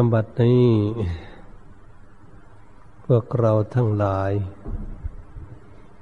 [0.00, 0.66] อบัดนี้
[3.04, 4.32] พวกเราทั้งหลาย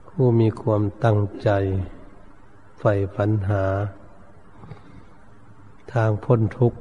[0.09, 1.51] ผู้มีความตั้งใจ
[2.79, 3.65] ใฝ่ฝันหา
[5.93, 6.79] ทางพ้นทุกข์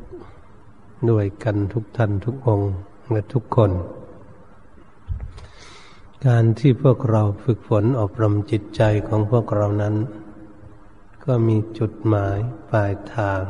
[1.09, 2.71] ด้วยกันทุกท่านทุกองค์
[3.11, 3.71] และทุกคน
[6.25, 9.95] การที่พวกเราฝึกฝนอบรมจิตใจของพวกเรานั้น
[11.25, 12.37] ก็มีจุดหมาย
[12.69, 13.41] ปลายทาง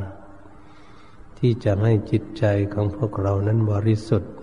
[1.48, 4.34] ที่จะให้จิตใจของพวกเรานั้นบริสุทธิ์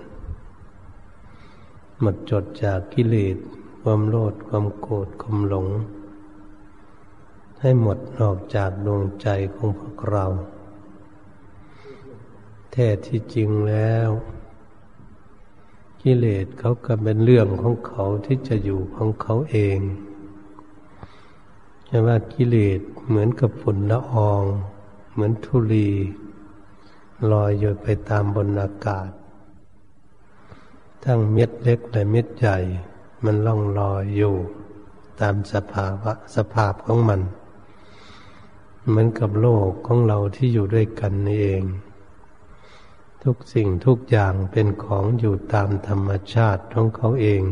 [2.01, 3.37] หมดจดจากกิเลส
[3.81, 5.69] ความโลภความโกรธความหลง
[7.61, 10.25] ให้หมดออกจากดวงใจของพวกเรา
[12.71, 14.09] แท้ที่จริงแล้ว
[16.03, 19.79] กิเลสเขาก็เป็นเรื่องของเขาที่จะอยู่ของเขาเอง
[21.87, 24.43] แต่ว่ากิเลสเหมือนกับฝุ่นละออง
[25.13, 25.91] เหมือนธุลี
[27.31, 29.11] ลอยอยู่ไปตามบนอากาศ
[31.05, 32.59] ทั้งเม็ดเล็กและเม็ดใหญ่
[33.25, 34.35] มันล่องลอยอยู่
[35.21, 37.21] ตามสภาวะสภาพของมัน
[38.87, 41.65] เหมือนกับโลกของเราที่อยู่ด้วยกันนี่เอง
[43.25, 47.43] ทุกสิ่งทุกอย่างเป็นของอยู่ตามธรรมชาติของเขาเอง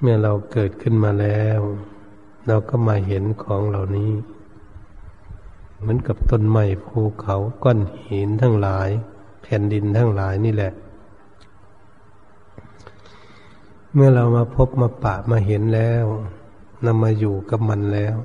[0.00, 1.60] เมื่อเราเกิดขึ้นมาแล้ว
[2.46, 4.12] เราก็มาเห็นของเหล่านี้
[5.80, 8.88] เหมือนกับต้นไม้ภูเขาก้อนหินทั้งหลาย
[9.42, 10.72] แผ่นดินทั้งหลายนี่แหละ
[13.94, 16.04] เมื่อเรามาพบมาปะมาเห็นแล้ว
[16.84, 18.16] นำมาอยู่กับมันแล้ว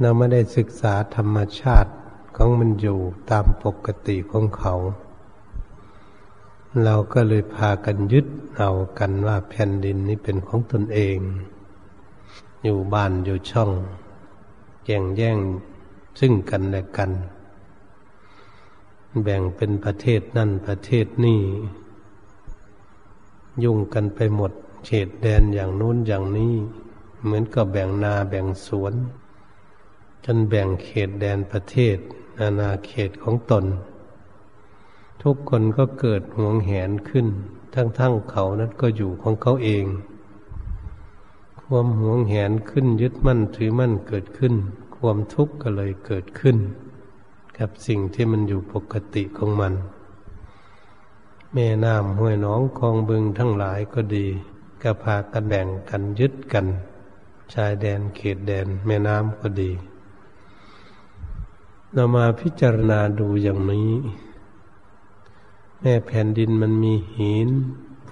[0.00, 1.92] เราไม่ได้ศึกษาธรรมชาติ
[2.36, 2.98] ของมันอยู่
[3.30, 4.74] ตามปกติของเขา
[6.84, 8.26] เราก็เลยพากันยึด
[8.58, 11.18] เอากันว่าแผ่นดินนี้เป็นของตนเอง
[12.64, 13.70] อยู่บ้านอยู่ช่อง
[14.86, 15.38] แย่งแย่ง
[16.20, 17.10] ซึ่งกันและกัน
[19.22, 21.40] แบ่งเป็นประเทศนั่นประเทศนี่
[23.62, 24.52] ยุ่งกันไปหมด
[24.86, 26.54] เขตแดนอย่างนู้นอย่างนี้
[27.22, 28.94] เหมือนกับแบ่งนาแบ่งสวน
[30.24, 31.96] จนแบ่งเขตแดนประเทศ
[32.38, 33.64] นานาเขตของตน
[35.22, 37.26] ทุกคนก็เกิดห่วงแหนขึ้น
[37.74, 39.84] ทั้งๆเขานั้นก็อยู่ของเขาเอง
[41.62, 44.54] ความห่วงแหนขึ้นยึดมั่นถือมั่นเกิดขึ้น
[45.04, 46.56] ความทุกข์ก็เลยเกิดขึ้น
[47.58, 49.74] กับสิ่งที่มันอยู่ปกติของมัน
[51.52, 54.26] แม่น้ำห้วยน้องคลองบึงทั้งหลายก็ดี
[54.82, 56.66] ก็พากันแบ่งกันยึดกัน
[57.54, 59.70] ชายแดนเขตแดน แม่น้ำก็ดี
[61.92, 63.90] เรามาพิจารณาดูอย่างนี้
[65.80, 67.48] แม่แผ่นดินมันมีหิน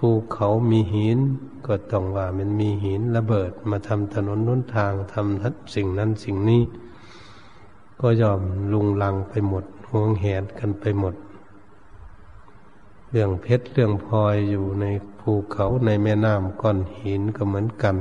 [0.04, 1.18] ภูเขามีหิน
[1.66, 6.62] ก็ต้องว่ามันมีหินระเบิดมาทำถนนนุนทางทำทัสิ่งนั้นสิ่งนี้
[8.00, 8.40] ก็ยอม
[8.72, 11.14] ลุงลังไปหมดห่วงแหนกันไปหมด
[13.10, 14.86] เรื่องเพชรเรื่องพลอยอยู่ใน
[15.20, 17.96] ภูเขาในแม่น้ำก้อนหินก็เหมือนกัน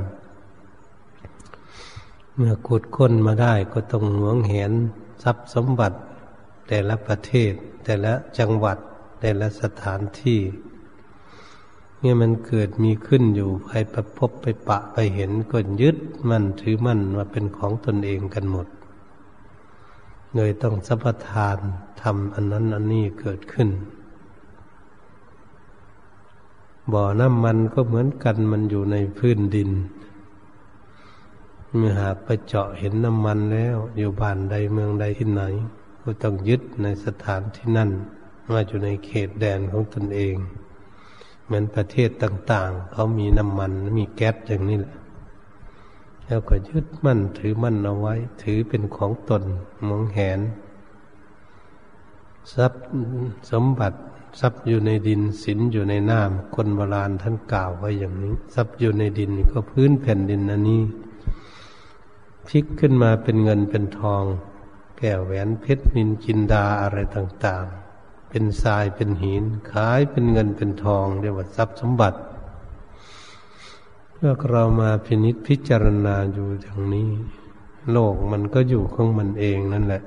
[2.36, 4.72] เมื่อขุดค้นมาได้ก็ต้องหวงแหน
[5.22, 5.96] ทรัพย์สมบัติ
[6.68, 7.52] แต่ละประเทศ
[7.84, 8.78] แต่ละจังหวัด
[9.20, 10.40] แต่ละสถานที่
[12.00, 15.96] เนี่ยมันเกิดมีขึ้นอยู่ไปประพบไปปะไปเห็นก็ยึด
[16.28, 18.66] มั่นถือมั่นว่าเป็นของตนเองกันหมด
[20.34, 21.58] เลยต้องสัพทาน
[22.02, 23.68] ทำอันนั้นอันนี้เกิดขึ้น
[26.92, 29.70] บ่อน้ำมันก็เหมือนกันมันอยู่ในพื้นดิน
[31.76, 35.42] เมื่อหากไปเจาะเห็นน้ำมันแล้ว อยู่บ้านใดเมืองใดที่ไหน
[36.02, 37.90] ก็ต้องยึดในสถานที่นั่น
[38.52, 40.36] ว่าอยู่ในเขตแดนของตนเอง
[41.50, 44.96] มือนประเทศต่างๆ เขามีน้ำมันมีแก๊สอย่างนี้แหละ
[46.26, 49.42] แล้วก็ยึดมั่นถือมั่นเอาไว้ ถือเป็นของตน
[49.88, 50.40] มองแหน
[52.54, 52.82] ทรัพย์
[53.50, 53.98] สมบัติ
[54.40, 60.82] ทรัพย์อยู่ในดินสินอยู่ในน้ำคนโบราณท่านกล่าวไว้อย่างนี้ ทรัพย์อยู่ในดินก็พื้นแผ่นดินอันนี้
[62.48, 64.24] พลิกขึ้นมาเป็นเงินเป็นทอง
[64.98, 67.89] แก้วแหวนเพชรนินจินดาอะไรต่าง ๆ
[68.30, 72.18] เป็นทรายเป็นหิน ขายเป็นเงินเป็นทองเรียกว่าทรัพย์สมบัติ
[74.12, 77.10] เพื่อเรามาพินิจพิจารณาอยู่อย่างนี้
[77.92, 80.02] โลกมันก็อยู่ของมันเองนั่นแหละ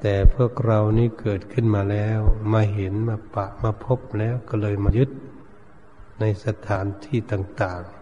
[0.00, 2.20] แต่พวกเรานี่เกิดขึ้นมาแล้ว
[2.52, 5.10] มาเห็นมาปะมาพบแล้วก็เลยมายึด
[6.20, 8.01] ในสถานที่ต่าง ๆ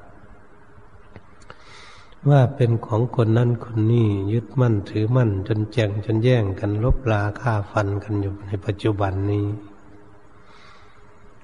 [2.28, 9.46] ว่าเป็นของคนนั้นคนนี้ยึดมั่นถือมั่น จนแจงจนแย่งกันลบลาฆ่าฟันกันอยู่ในปัจจุบันนี้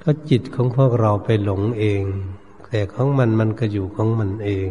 [0.02, 2.02] ก็จิตของพวกเราไปหลงเอง
[2.66, 4.70] แต่ของมันมันก็อยู่ของมันเอง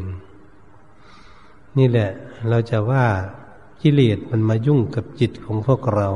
[1.77, 2.09] นี่แหละ
[2.49, 3.05] เราจะว่า
[3.81, 6.09] กิเลสมันมายุ่งกับจิตของพวกเรา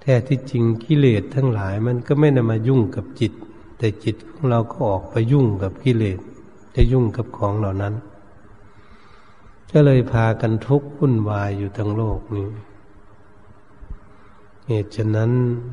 [0.00, 3.32] แท้ที่จริงกิเลสทั้งหลายมันก็ไม่ได้มายุ่งกับจิต
[3.78, 6.20] แต่จิตของเราก็ออกไปยุ่งกับกิเลส
[6.80, 7.94] จะยุ่งกับของเหล่านั้น
[9.72, 12.48] ก็เลยพากันทุกข์วุ่นวายอยู่ทั้งโลกนี้
[14.66, 15.30] เหตุฉะนั้น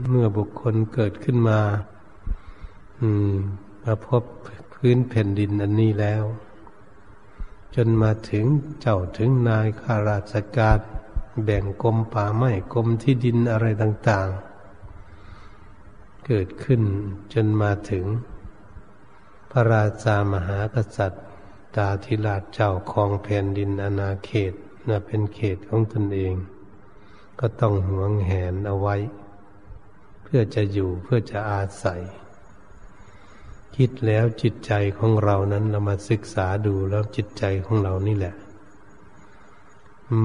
[0.10, 1.60] เมื่อบุคคลเกิดขึ้นมา
[3.00, 3.34] อืม
[3.84, 4.24] มาพบ
[4.74, 6.24] พื้นแผ่นดินอันนี้แล้ว
[7.76, 8.46] จนมาถึง
[8.82, 10.80] เจ้าถึงนายข้าราชการ
[11.44, 14.28] แบ่งกรมป่าไม้กรมที่ดินอะไรต่าง
[15.08, 16.82] ๆ เกิดขึ้น
[17.34, 18.06] จนมาถึง
[19.56, 21.24] ระราชามหากษัตริย์
[21.76, 24.54] ตาธิราชเจ้าครองแผ่นดินอนาเขต
[24.88, 26.36] นะเป็นเขตของตนเอง
[27.40, 28.96] ก็ต้องหวงแหนเอาไว้
[30.24, 32.02] เพื่อจะอยู่เพื่อจะอาศัย
[33.76, 38.36] คิดแล้วจิตใจของเรานั้นเรามาศึกษาดูแล้วจิตใจของเรานี่แหละ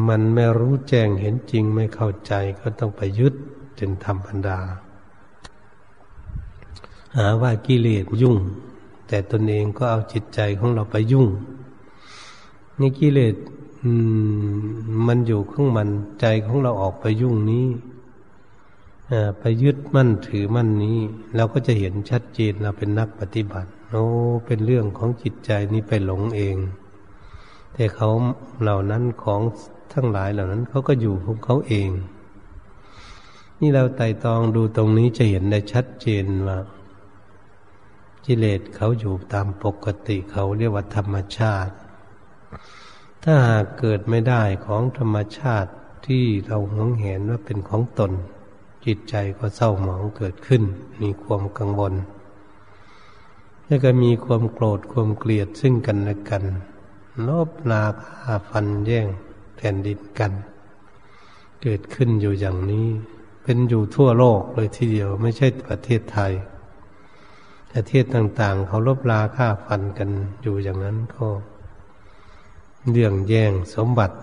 [0.09, 3.35] มันไม่รู้แจ้งเห็นจริงไม่เข้าใจก็ต้องไปยึด
[3.79, 4.59] จนธรรมดา
[7.17, 8.39] หาว่ากิเลสยุ่ง
[9.13, 11.27] แต่ตนเองก็เอาจิตใจของเราไปยุ่ง
[12.81, 13.37] นี่กิเลส
[15.07, 15.89] มันอยู่ข้างมัน
[16.21, 17.67] ใจของเราออกไปยุ่งนี้
[19.41, 20.99] ไปยึดมั่นถือมั่นนี้
[21.37, 24.05] เราก็จะเห็นชัดเจนเราเป็นนักปฏิบัติโอ้
[24.47, 26.57] เป็นเรื่องของจิตใจนี้ไปหลงเอง
[27.75, 28.09] แต่เขา
[28.63, 29.41] เหล่านั้นของ
[29.93, 31.91] ทั้งหลายเหล่านั้นเขาก็อยู่ของเขาเอง
[33.61, 36.59] นี่เราไต่ตองดูตรงนี้จะเห็นได้ชัดเจนว่า
[38.27, 41.75] กิเลสเขาอยู่ตามปกติเขาเรียกว่าธรรมชาติ
[43.25, 45.71] ถ้าหากเกิดไม่ได้ของธรรมชาติ
[46.07, 48.13] ที่เราหวงเห็นว่าเป็นของตน
[48.87, 50.63] จิตใจก็เศร้าหมองเกิดขึ้น
[51.01, 51.95] มีความกังวล
[53.67, 56.45] แล้วก็มีความโกรธความเกลียดซึ่งกันและกัน
[57.29, 59.07] ลบลาฆ่าฟันแย่ง
[59.57, 60.33] แผ่นดินกัน
[61.63, 62.87] เกิดขึ้นอยู่อย่างนี้
[63.43, 66.33] เป็นอยู่ทั่วโลกเลยทีเดียวไม่ใช่ประเทศไทย
[67.73, 70.11] ประเทศต่าง ๆ เขาลบลาฆ่าฟันกัน
[70.43, 71.27] อยู่อย่างนั้นก็
[72.91, 74.17] เรื่องแย่งสมบัติ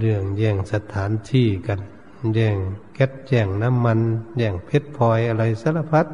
[0.00, 1.80] เรื่องแย่งสถานที่กัน
[2.34, 2.56] แย่ง
[2.94, 4.00] แก๊สแย่งน้ำมัน
[4.36, 6.06] แย่งเพชรพลอยอะไรสารพัด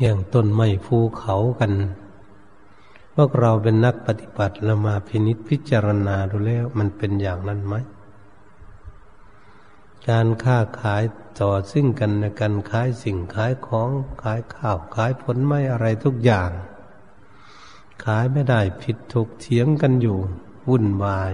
[0.00, 1.72] แย่งต้นไม้ภูเขากัน
[3.14, 7.74] พวกเราเป็นนักปฏิบัติเรามาพินิษพิจารณาดูแล้วมันเป็นอย่างนั้นไหม
[10.08, 11.02] การค้าขาย
[11.40, 13.90] ต่อซึ่งกันและกันขายสิ่งขายของ
[14.22, 16.50] ขายข้าวขายผลไม้อะไรทุกอย่าง
[18.04, 20.18] ขายไม่ได้ผิดถูกเถียงกันอยู่
[20.68, 21.32] วุ่นวาย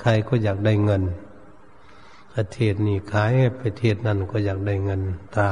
[0.00, 1.02] ใครก็อยากได้เงิน
[2.34, 5.02] ประเทศนี้ขายประเทศนั้นก็อยากได้เงิน
[5.36, 5.50] ตา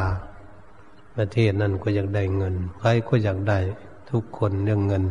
[1.16, 3.58] ประเทศนั้นก็อยากได้เงิน ใครก็อยากได้
[4.10, 5.04] ทุกคนเรื่องเงิน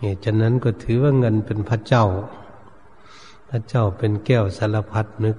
[0.00, 2.04] เหตุฉะนั้นก็ถือว่าเงินเป็นพระเจ้า
[3.48, 5.36] พระเจ้าเป็นแก้วสารพัดนึก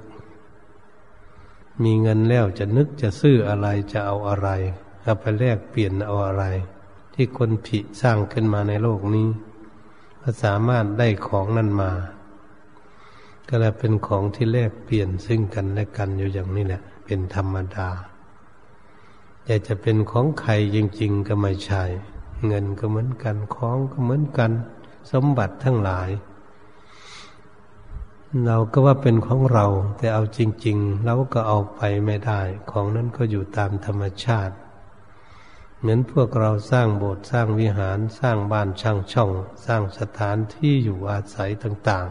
[1.84, 4.50] มีเงินแล้วจะนึกจะซื้ออะไรจะเอาอะไร
[5.04, 6.44] เอาไปแลกเปลี่ยนเอาอะไร
[7.14, 9.28] ที่คนผิสร้างขึ้นมาในโลกนี้
[10.22, 11.92] ก็สามารถได้ของนั้นมา
[13.48, 17.90] ก็เลยเป็นของที่แลกเปลี่ยนซึ่งกันและกันอยู่อย่างนี้แหละ เป็นธรรมดา
[19.44, 21.84] แต่จะเป็นของใครจริง ๆ ก็ไม่ใช่
[22.48, 24.52] เงินก็เหมือนกันของก็เหมือนกัน
[25.12, 26.10] สมบัติทั้งหลาย
[28.44, 29.66] เราก็ว่าเป็นของเรา
[29.98, 34.56] แต่เอาจริง ๆ เราก็เอาไปไม่ได้ ของนั้นก็อยู่ตามธรรมชาติ
[35.80, 39.32] เหมือนพวกเราสร้างโบสถ์สร้างวิหารสร้างบ้านช่างช่อง
[39.66, 42.08] สร้างสถานที่อยู่อาศัยต่าง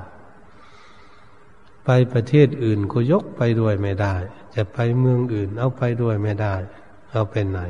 [0.71, 4.15] ๆ ไปประเทศอื่นก็ยกไปด้วยไม่ได้
[4.55, 6.55] จะไปเมืองอื่นเอาไปด้วยไม่ได้
[7.13, 7.61] เอาไปไหน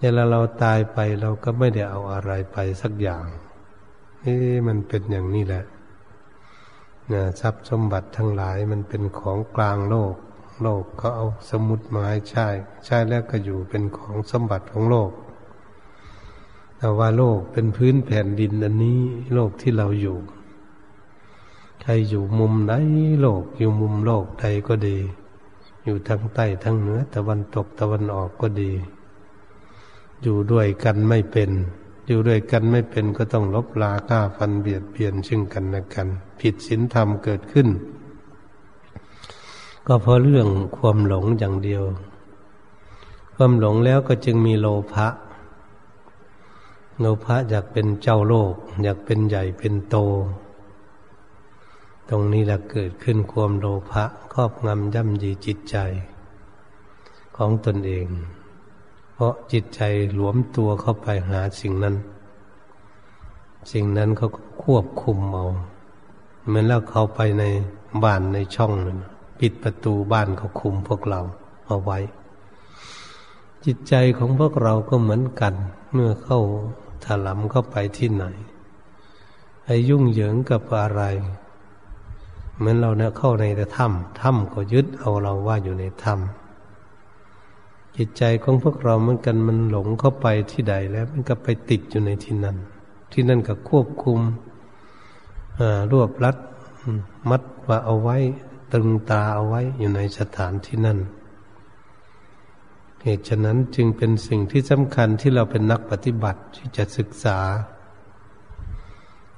[0.00, 3.26] เวลาเราตายไปเราก็ไม่ได้เอาอะไรไปสักอย่าง
[4.24, 4.36] นี่
[4.66, 5.64] มันเป็นอย่างนี้แหละ
[7.12, 10.14] นะทรัพย์สมบัติทั้งหลายมันเป็นของกลางโลก
[10.62, 12.46] โลกเขาเอาสมุดมาให้ใช้
[12.84, 15.10] ใช้แล้วก็อยู่เป็นของสมบัติของโลก
[16.78, 19.00] แต่ว่าโลกเป็นพื้นแผ่นดินอันนี้
[19.34, 20.18] โลกที่เราอยู่
[21.82, 22.72] ใครอยู่มุมไหน
[23.20, 24.98] โลกอยู่มุมโลกใดก็ดี
[25.84, 28.72] อยู่ทางใต้ทางเหนือตะวันตกตะวันออกก็ดี
[30.22, 31.50] อยู่ด้วยกันไม่เป็น
[32.06, 36.08] อยู่ด้วยกันไม่เป็นก็ต้องลบลาฆ่าฟันเบียดเบียนซึ่งกันและกัน
[36.40, 37.68] ผิดศีลธรรมเกิดขึ้น
[39.86, 41.84] ก็เพราะเรื่องความหลงอย่างเดียว
[43.34, 45.08] ความหลงแล้วก็จึงมีโลภะ
[47.00, 49.96] โลภะอยากเป็นเจ้าโลก อยากเป็นใหญ่เป็นโต
[52.08, 55.76] ตรงนี้แหละเกิดขึ้นความโลภะครอบงำย่ำยีจิตใจ
[57.36, 58.06] ของตนเอง
[59.18, 59.80] เพราะจิตใจ
[60.14, 61.96] หลวมตัวเข้าไปหาสิ่งนั้น
[63.72, 64.28] สิ่งนั้นเขา
[64.64, 65.46] ควบคุมเอา
[66.46, 67.44] เหมือนแล้วเขาไปใน
[68.04, 68.98] บ้านในช่องนึง
[69.40, 71.20] ปิดประตูบ้านเขาคุมพวกเรา
[71.66, 71.98] เอาไว้
[73.64, 75.54] จิตใจของพวกเราก็เหมือนกัน
[75.92, 76.40] เมื่อเข้า
[77.04, 78.24] ถลำเข้าไปที่ไหน
[79.64, 81.02] ไอ้ยุ่งเหยิงกับอะไร
[82.56, 86.45] เหมือนเราเนี่ยเข้าในแต่ถ้ำถ้ำก็ยึดเอาเราว่าอยู่ในถ้ำ
[87.96, 92.56] จิตใจของพวกเราเหมือนกันมันหลงเข้าไปที่ใดแล้วมันก็ไปติดอยู่ในที่นั้น
[93.12, 94.20] ที่นั่นก็ควบคุม
[95.92, 96.36] รวบรัด
[97.30, 98.16] มัดว่าเอาไว้
[98.72, 100.98] ตึงตาเอาไว้อยู่ในสถานที่นั่น
[103.02, 107.38] เหตุฉะนั้นจึงเป็นสิ่งที่สำคัญที่เราเป็นนักปฏิบัติที่จะศึกษา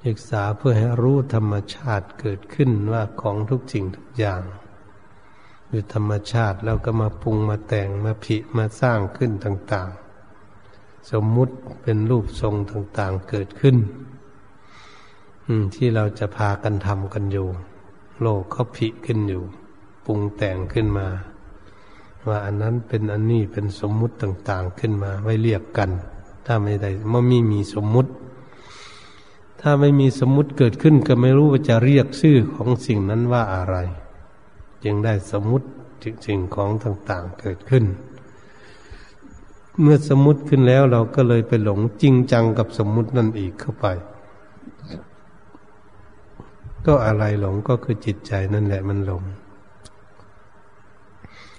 [0.07, 4.43] ศึกษาเพื่อให้รู้ธรรมชาติเกิดขึ้นว่าของทุกสิ่งทุกอย่าง
[5.71, 9.89] อยู่ธรรมชาติแล้วก็มาปรุงมาแต่งมาผิมาสร้างขึ้นต่าง
[10.51, 13.77] ๆ สมมุติเป็นรูปทรงต่าง ๆ เกิดขึ้น
[15.75, 17.47] ที่เราจะพากันทำกันอยู่
[18.21, 19.43] โลกเขาผิขึ้นอยู่
[20.05, 21.09] ปรุงแต่งขึ้นมา
[22.29, 25.91] ว่าอันนั้นเป็นอันนี้เป็นสมมุติต่าง ๆ ขึ้นมา ไว้เรียกกัน
[26.47, 28.11] ถ้าไม่ได้ไม่มีมีสมมุติ
[29.61, 33.77] ถ้าไม่มีสมมุติเกิดขึ้นก็ไม่รู้ว่าจะเรียกชื่อของสิ่งนั้นว่าอะไร
[34.85, 35.68] จึงได้สมมติ
[36.26, 37.85] สิ่งของต่าง ๆ เกิดขึ้น
[39.80, 43.87] เมื่อสมมติขึ้นแล้วเราก็เลยไปหลงจริงจังกับสมมตินั่นอีกเข้าไป
[46.87, 49.23] ก็อะไรหลงก็คือจิตใจนั่นแหละมันหลง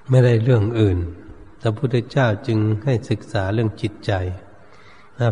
[0.09, 0.97] ไม่ได้เรื่องอื่น
[1.61, 4.11] พระพุทธเจ้าจึงให้ศึกษาเรื่องจิตใจ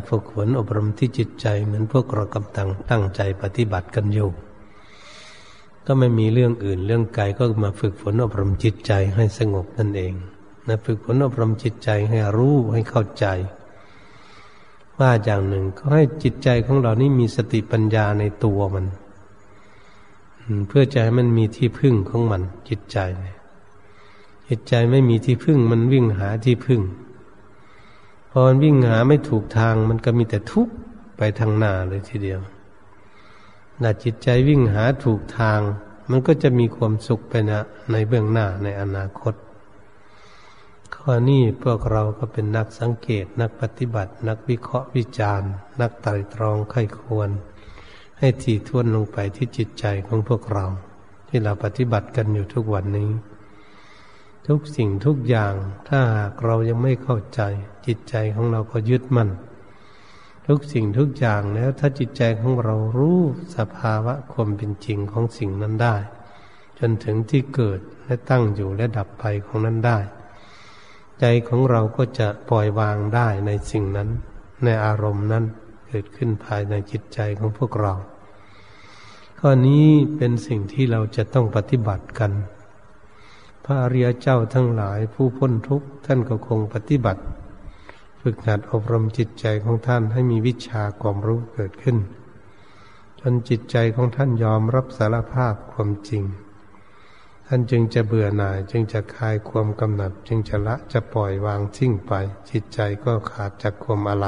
[0.08, 4.30] ฝึกฝนอบรมที่จิตใจเหมือนพวกเรากำลังตั้งใจปฏิบัติกันอยู่
[5.88, 10.14] ก็ไม่มีเรื่องอื่นเรื่องกายก็มาฝึกฝนอบรมจิตใจให้สงบนั่นเอง
[10.68, 13.26] นะฝึกฝนอบรมจิตใจให้รู้ให้เข้าใจ
[15.00, 18.86] ว่าอย่างหนึ่งก็ให้จิตใจของเรานี่มีสติปัญญาในตัวมัน
[20.68, 22.98] เพื่อจะให้มันมีที่พึ่งของมัน จิตใจ
[24.48, 26.82] จิตใจไม่มีที่พึ่ง มันวิ่งหาที่พึ่ง
[28.32, 30.74] พอมันวิ่งหาไม่ถูกทางมันก็มีแต่ทุกข์
[31.18, 32.40] ไปทางหน้าเลยทีเดียว
[33.84, 35.62] ถ้าจิตใจวิ่งหาถูกทาง
[36.10, 37.60] มันก็จะมีความสุขไปนะ
[37.92, 39.34] ในเบื้องหน้าในอนาคต
[40.96, 45.50] ข้อนี้พวกเราก็เป็นนักสังเกต นักปฏิบัติ นักวิเคราะห์วิจารณ์
[45.82, 47.30] นักไตรตรองไข้ควร
[48.20, 50.66] ให้ถี่ทวนลงไปที่จิตใจของพวกเรา
[51.28, 53.12] ที่เราปฏิบัติกันอยู่ทุกวันนี้
[54.48, 55.54] ทุกสิ่งทุกอย่าง
[55.88, 57.42] ถ้าหากเรายังไม่เข้าใจ
[57.86, 59.30] จิตใจของเราก็ยึดมั่น
[60.48, 63.20] ทุกสิ่งทุกอย่างแล้วถ้าจิตใจของเรารู้
[63.58, 65.96] สภาวะความเป็นจริงของสิ่งนั้นได้
[66.80, 70.00] จนถึงที่เกิดและตั้งอยู่และดับไปของนั้นได้
[71.20, 74.10] ใจของเราก็จะปล่อยวางได้ในสิ่งนั้น
[74.64, 75.46] ในอารมณ์นั้น
[75.88, 77.94] เกิดขึ้นภายในจิตใจของพวกเรา
[79.40, 79.88] ข้อนี้
[80.18, 82.32] เป็นสิ่งที่เราจะต้องปฏิบัติกัน
[83.64, 87.22] พระอริยเจ้าทั้งหลายผู้พ้นทุกข์ท่านก็คงปฏิบัติ
[88.30, 91.98] ฝึกหัดอบรมจิตใจของท่านให้มีวิชาความรู้เกิดขึ้น
[93.20, 96.24] จนจิตใจของท่านยอมรับสารภาพความจริง
[97.48, 102.14] ท่านจึงจะเบื่อหน่ายจึงจะคลายความกำหนัด จึงจะละจะปล่อยวางทิ้งไป
[102.50, 104.28] จิตใจก็ขาดจากความอะไร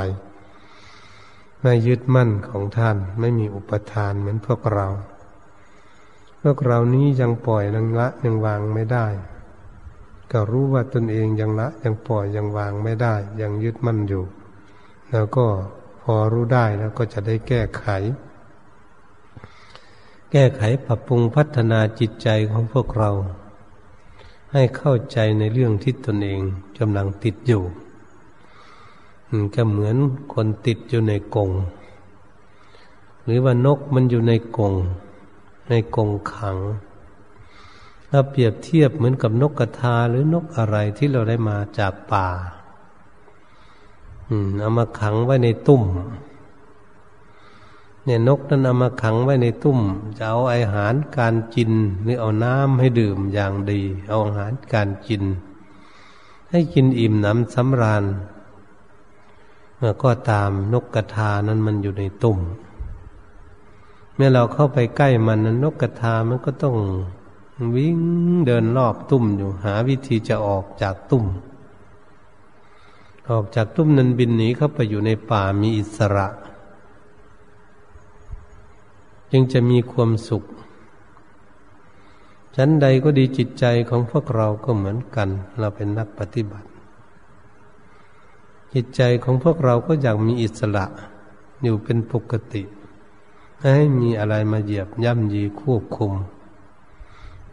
[1.61, 4.87] ไม่ยึดมั่นของท่านไม่มีอุปทานเหมือนพวกเรา
[6.41, 9.07] พวกเรานี้ยังปล่อยยังละยังวางไม่ได้
[10.31, 14.23] ก็รู้ว่าตนเองยังละยังปล่อยยังวางไม่ได้ ยังยึดมั่นอยู่
[15.11, 15.45] แล้วก็
[16.01, 17.85] พอรู้ได้แล้วก็จะได้แก้ไข
[20.31, 23.11] แก้ไขปรับปรุงพัฒนาจิตใจของพวกเรา
[24.53, 26.41] ให้เข้าใจในเรื่องที่ตนเอง
[26.79, 27.63] กำลังติดอยู่
[29.55, 29.97] ก็เหมือน
[30.33, 31.51] คนติดอยู่ในกง
[33.23, 34.73] หรือว่านกมันอยู่ในกง
[35.69, 36.57] ในกงขัง
[38.09, 42.27] ถ้าเปรียบเทียบเหมือนกับนกกระทาหรือนกอะไรที่เราได้มาจากป่า
[44.29, 45.83] อืมเอามาขังไว้ในตุ้ม
[48.05, 49.79] เนี่ยนกนั้นเอามาขังไว้ในตุ้ม
[50.17, 51.71] จะเอาอาหารการกิน
[52.03, 55.23] หรือเอาน้ำให้ดื่มอย่างดี เอาอาหารการกิน
[56.51, 58.03] ให้กินอิ่มหนำสำราญ
[59.77, 62.39] เมื่อก็ตามนกกระทานั้นมันอยู่ในตุ่ม
[64.15, 66.75] เมื่อเราเข้าไปใกล้มันนั้นนกกระทามันก็ต้อง
[67.75, 67.99] วิ่ง
[68.45, 71.25] เดินรอบตุ่มอยู่ หาวิธีจะออกจากตุ่ม
[73.29, 76.27] ออกจากตุ่มนั้นบินหนีเข้าไปอยู่ในป่ามีอิสระ
[79.31, 80.43] จึงจะมีความสุข
[82.55, 86.67] ชั้นใดก็ดีจิตใจของพวกเราก็เหมือนกัน เราเป็นนักปฏิบัติ
[88.73, 90.85] จิตใจของพวกเราก็อยากมีอิสระ
[91.63, 92.63] อยู่เป็นปกติ
[93.61, 96.13] ให้มีอะไรมาเหยียบย่ำยีควบคุม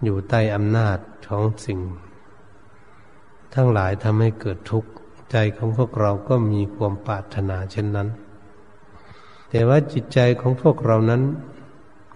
[0.05, 0.99] อยู่ใต้อำนาจ
[1.29, 1.81] ของสิ่ง
[3.55, 4.91] ทั้งหลายทำให้เกิดทุกข์
[5.31, 8.09] ใจของพวกเราก็มีความปรารถนาเช่นนั้น
[9.51, 11.23] แต่ว่าจิตใจของพวกเรานั้น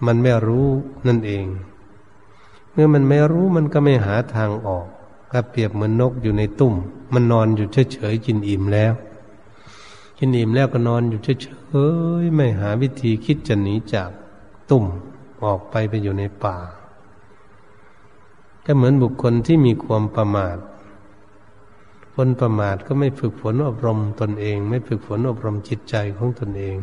[0.05, 0.67] มันไม่รู้
[1.07, 1.45] นั่นเอง
[2.71, 4.87] เมื่อมันไม่รู้มันก็ไม่หาทางออก
[5.31, 6.75] ก็เปรียบเหมือนนกอยู่ในตุ่ม
[7.13, 8.93] มันนอนอยู่เฉยๆกินอิ่มแล้ว
[10.17, 11.47] กินอิ่มแล้วก็นอนอยู่เฉ
[12.21, 14.09] ยๆไม่หาวิธีคิดจะหนีจาก
[14.69, 14.85] ตุ่ม
[15.43, 16.57] ออกไปไปอยู่ในป่า
[18.65, 20.57] ก็เหมือนบุคคลที่มีความประมาท
[22.15, 26.75] คนประมาทก็ไม่ฝึกฝนอบรมตนเอง ไม่ฝึกฝนอบรมจิตใจของตนเอง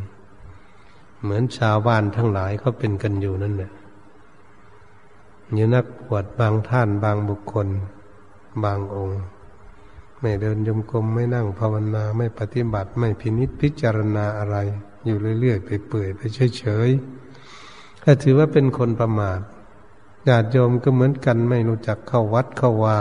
[1.23, 3.70] เหมือนชาวบ้านทั้งหลายเขาเป็นกันอยู่นั่นแหละ
[5.52, 7.68] มีนักบวชบางท่านบางบุคคล
[8.64, 9.20] บางองค์
[10.20, 14.56] ไม่เดินยมกลมไม่นั่งภาวนาไม่ปฏิบัติไม่พินิษพิจารณาอะไร
[15.04, 16.20] อยู่เรื่อยๆไปเปื่อยไป
[16.58, 19.40] เฉยๆก็ถือว่าเป็นคนประมาท
[20.26, 22.98] ญาติโยมก็เหมือนกันไม่รู้จักเข้าวัดเข้าวา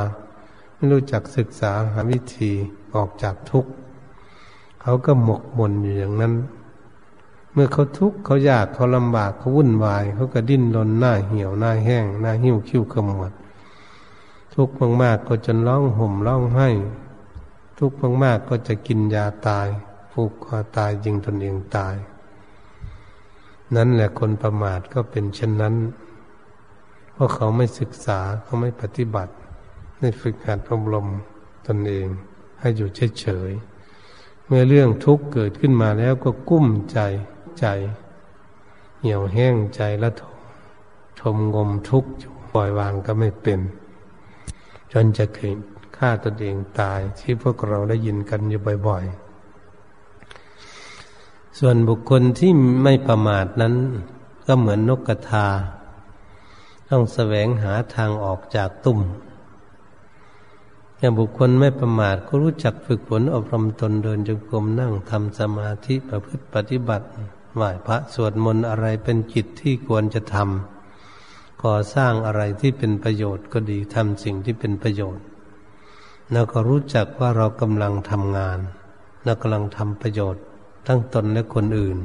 [0.75, 2.51] ไม่รู้จักศึกษาหาวิธี
[2.95, 3.71] ออกจากทุกข์
[4.81, 6.33] เขาก็หมกมุ่นอยู่อย่างนั้น
[7.53, 13.31] เมื่อเขาทุกข์เขายากเขาลำบากเขาวุ่นวาย เขาก็ดิ้นรนหน้าเหี่ยวหน้าแห้งหน้าหิ้วคิ้วขมวด
[14.53, 16.69] ทุกข์มากๆก็จนร้องห่มร้องไห้
[17.77, 19.67] ทุกข์มากๆก็จะกินยาตาย
[20.11, 21.95] ผูกคอตายยิงตนเองตาย
[23.75, 25.75] นั่นแหละคนประมาทก็เป็นเช่นนั้น
[27.17, 29.33] เพราะเขาไม่ศึกษาเขาไม่ปฏิบัติ
[29.99, 31.07] ไม่ฝึกหัดอบรม
[31.67, 32.07] ตนเอง
[32.59, 36.99] ให้อยู่เฉยๆเมื่อเรื่องทุกข์เกิดขึ้นมาแล้วก็กุ้มใจ
[37.59, 37.65] ใจ
[38.99, 40.35] เหี่ยวแห้งใจและทม
[41.21, 43.59] ทมงมทุกข์อยู่ปล่อยวางก็ไม่เป็น
[44.91, 45.57] จนจะเกิด
[45.97, 49.05] ฆ่าตนเองตายที่พวกเราได้ยินกันอยู่บ่อย
[50.71, 52.51] ๆ ส่วนบุคคลที่
[52.83, 53.75] ไม่ประมาทนั้น
[54.45, 55.47] ก็เหมือนนกกระทา
[56.89, 58.99] ต้องแสวงหาทางออกจากตุ่ม
[60.97, 67.07] อย่างบุคคลไม่ประมาทก็รู้จักฝึกฝนอบรมตนเดินจงกรมนั่งทำสมาธิประพฤติปฏิบัติ
[67.55, 75.25] ไหว้พระสวดมนต์อะไรเป็นกิจที่ควรจะทำก่อสร้างอะไรที่เป็นประโยชน์ก็ดีทำสิ่งที่เป็นประโยชน์
[76.31, 78.59] แล้วก็รู้จักว่าเรากำลังทำงาน
[79.23, 80.43] แล้วกำลังทำประโยชน์
[80.87, 81.97] ทั้งตนและคนอื่น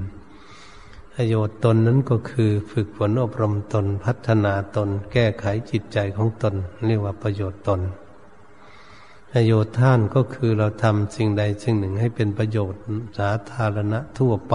[1.17, 6.55] ประโยชน์ตนนั้นก็คือฝึกฝนอบรมตนพัฒนาตน แก้ไขจิตใจของตน
[6.87, 7.81] เรียกว่าประโยชน์ตน
[9.33, 12.81] ประโยชน์ท่านก็คือเราทำสิ่งใดสิ่งหนึ่งให้เป็นประโยชน์
[13.19, 14.55] สาธารณะทั่วไป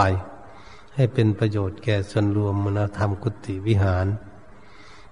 [0.96, 4.08] ให้เป็นประโยชน์แก่ส่วนรวมมนธรรมกุฏิวิหาร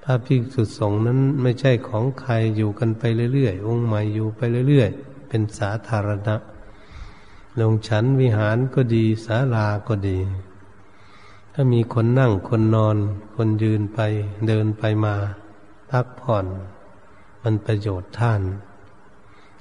[0.04, 3.04] พระภิกษุสงฆ์นั้นไม่ใช่ของใครอยู่กันไป
[3.34, 6.36] เรื่อยๆองค์ใหม่อยู่ไปเรื่อยๆ เป็นสาธารณะ
[7.60, 10.18] ลงฉันวิหารก็ดีศาลาก็ดี
[11.58, 12.98] ถ้ามีคนนั่งคนนอน
[13.36, 14.00] คนยืนไป
[14.48, 15.15] เดินไปมา
[15.91, 16.46] พักผ่อน
[17.44, 18.41] มันประโยชน์ท่าน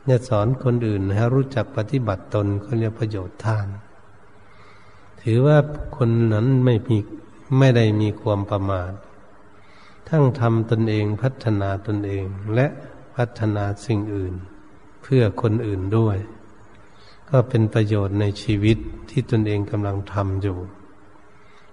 [0.05, 3.67] เนี่ยสอนคนอื่นให้รู้จักปฏิบัติตนก็เรียกประโยชน์ท่าน
[5.23, 5.59] ถือว่า
[5.97, 6.99] คนนั้นไม่มี
[7.59, 8.93] ไม่ได้มีความประมาท
[10.09, 12.67] ทั้งทำตนเองพัฒนาตนเองและ
[13.17, 14.35] พัฒนาสิ่งอื่น
[15.03, 16.19] เพื่อคนอื่นด้วย
[17.31, 18.79] ก็เป็นประโยชน์ในชีวิต
[19.11, 20.59] ที่ตนเองกำลังทำอยู่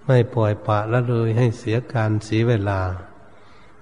[0.06, 2.80] ไม่ปล่อยปะละเลยให้เสียการเสียเวลา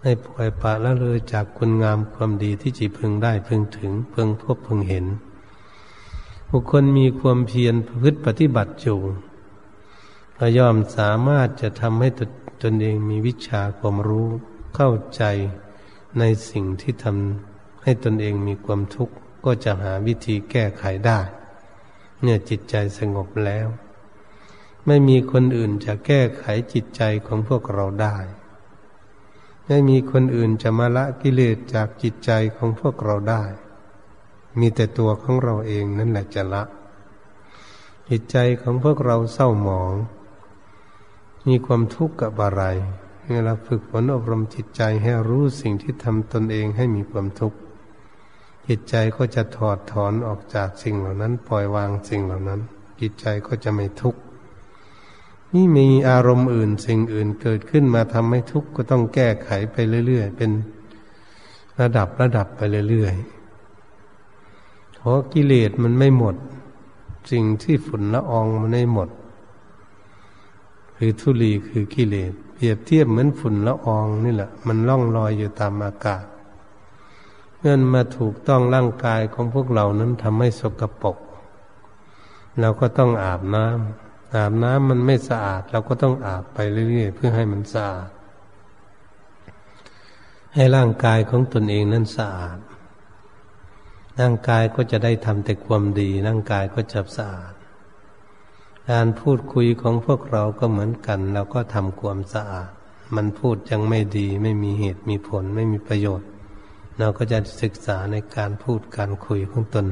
[0.00, 5.06] ไม่ปล่อยปะละเลยจากคุณงามความดีที่จีพึงได้พึงถึงพึงพบพึงเห็น
[6.50, 9.00] บุคคลมีความเพียรพฤติปฏิบัติอยู่
[10.37, 12.09] ก็ย่อมสามารถจะทำให้
[12.62, 14.28] ตนเองมีวิชาความรู้
[14.74, 15.22] เข้าใจ
[16.18, 21.20] ในสิ่งที่ทำให้ตนเองมีความทุกข์ก็จะหาวิธีแก้ไขได้
[22.22, 23.66] เนี่ยจิตใจสงบแล้ว
[24.87, 28.16] ไม่มีคนอื่นจะแก้ไขจิตใจของพวกเราได้
[29.66, 33.45] ไม่มีคนอื่นจะมาละกิเลสจากจิตใจของพวกเราได้
[34.59, 36.62] มีแต่ตัวของเราเองนั่นแหละจะละ
[38.09, 39.95] จิตใจของพวกเราเศร้าหมอง
[41.49, 42.62] มีความทุกข์กับอะไร
[43.31, 47.59] เวลาฝึกฝนอบรมจิตใจให้รู้สิ่งที่ทำตนเองให้มีความทุกข์
[48.69, 52.61] จิตใจก็จะถอดถอนออกจากสิ่งเหล่านั้น ปล่อยวางสิ่งเหล่านั้น
[53.01, 54.21] จิตใจก็จะไม่ทุกข์
[55.54, 60.50] นี่มีอารมณ์อื่นสิ่งอื่นเกิดขึ้นมาทำให้ทุกข์ก็ต้องแก้ไขไปเรื่อย ๆ เป็น
[61.80, 62.60] ระดับระดับไป
[62.90, 66.36] เรื่อยๆเพราะกิเลสมันไม่หมด
[67.32, 69.08] สิ่งที่ฝุ่นละอองมันไม่หมด
[70.96, 76.24] คือทุลีคือกิเลสเปรียบเทียบเหมือนฝุ่นละอองนี่แหละ มันล่องลอยอยู่ตามอากาศ
[77.58, 81.16] เมื่อมาถูกต้องร่างกายของพวกเรานั้นทำให้สกปรก
[82.60, 86.59] เราก็ต้องอาบน้ำ อาบน้ำมันไม่สะอาด เราก็ต้องอาบไป
[86.90, 88.11] เรื่อยๆเพื่อให้มันสะอาด
[90.55, 92.59] ให้ร่างกายของตนเองนั้นสะอาด
[94.21, 97.55] ร่างกายก็จะได้ทำแต่ความดี ร่างกายก็จะสะอาด
[98.90, 102.71] การพูดคุยของพวกเราก็เหมือนกัน เราก็ทำความสะอาด
[103.16, 106.29] มันพูดยังไม่ดี ไม่มีเหตุมีผล ไม่มีประโยชน์
[106.99, 109.87] เราก็จะศึกษาในการพูดการคุยของตน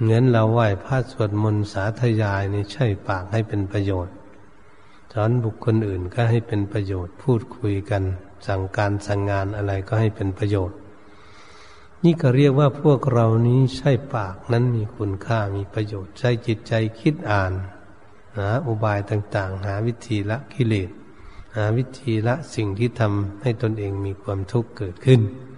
[0.00, 4.14] เหมือนเราไหว้พระสวดมนต์สาธยายนี่ใช่ปากให้เป็นประโยชน์
[5.12, 8.02] สอนบุคคลอื่นก็ให้เป็นประโยชน์พูดคุยกัน
[8.46, 10.78] สั่งการสั่งงานอะไรก็ให้เป็นประโยชน์
[12.04, 17.52] นี่ก็เรียกว่าพวกเรานี้ใช่ปากนั้นมีคุณค่ามีประโยชน์ ใช้จิตใจคิดอ่าน
[18.38, 20.90] หาอุบายต่างๆ หาวิธีละกิเลส
[21.56, 25.20] หาวิธีละสิ่งที่ทำให้ตนเองมีความทุกข์เกิดขึ้น
[25.54, 25.57] ก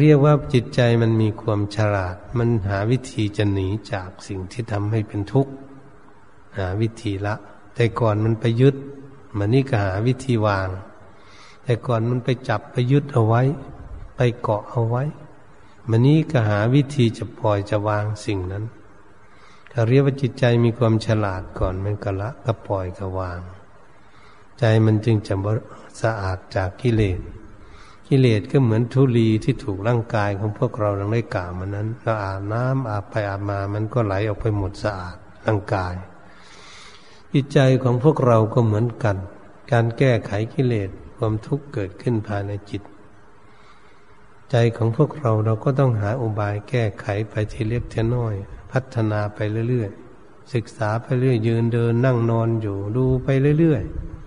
[0.00, 5.52] เรียกว่าจิตใจมันมีความฉลาด มันหาวิธีจะหนีจากสิ่งที่ทำให้เป็นทุกข์
[6.58, 7.34] หาวิธีละ
[7.74, 8.76] แต่ก่อนมันไปยึด
[9.38, 10.68] มันนี่ก็หาวิธีวาง
[11.64, 13.42] แต่ก่อนมันไปจับไปยึดเอาไว้
[14.16, 15.04] ไปเกาะเอาไว้
[15.90, 18.64] มันนี้ก็หาวิธีจะปล่อยจะวางสิ่งนั้น
[19.70, 23.40] เขาเรียกว่าจิตใจมีความฉลาดก่อนมันก็ละก็ปล่อยก็วาง
[24.58, 25.34] ใจมันจึงจะ
[26.00, 27.20] สะอาดจากกิเลส
[28.08, 35.16] กิเลสก็เหมือนทุลีที่ถูกร่างกายของพวกเราดังได้กล่าวมานั้นเราอาบน้ำอาบไปอาบมา มันก็ไหลออกไปหมดสะอาด
[35.46, 35.94] ร่างกาย
[37.32, 39.16] จิตใจของพวกเราก็เหมือนกัน
[39.72, 42.82] การแก้ไขกิเลสความทุกข์เกิดขึ้นภายในจิต
[44.50, 48.34] ใจของพวกเราเราก็ต้องหาอุบายแก้ไขไปทีเล็กทีน้อย
[48.72, 54.17] พัฒนาไปเรื่อยๆศึกษาไปเรื่อยยืนเดินนั่งนอนอยู่ดูไปเรื่อยๆ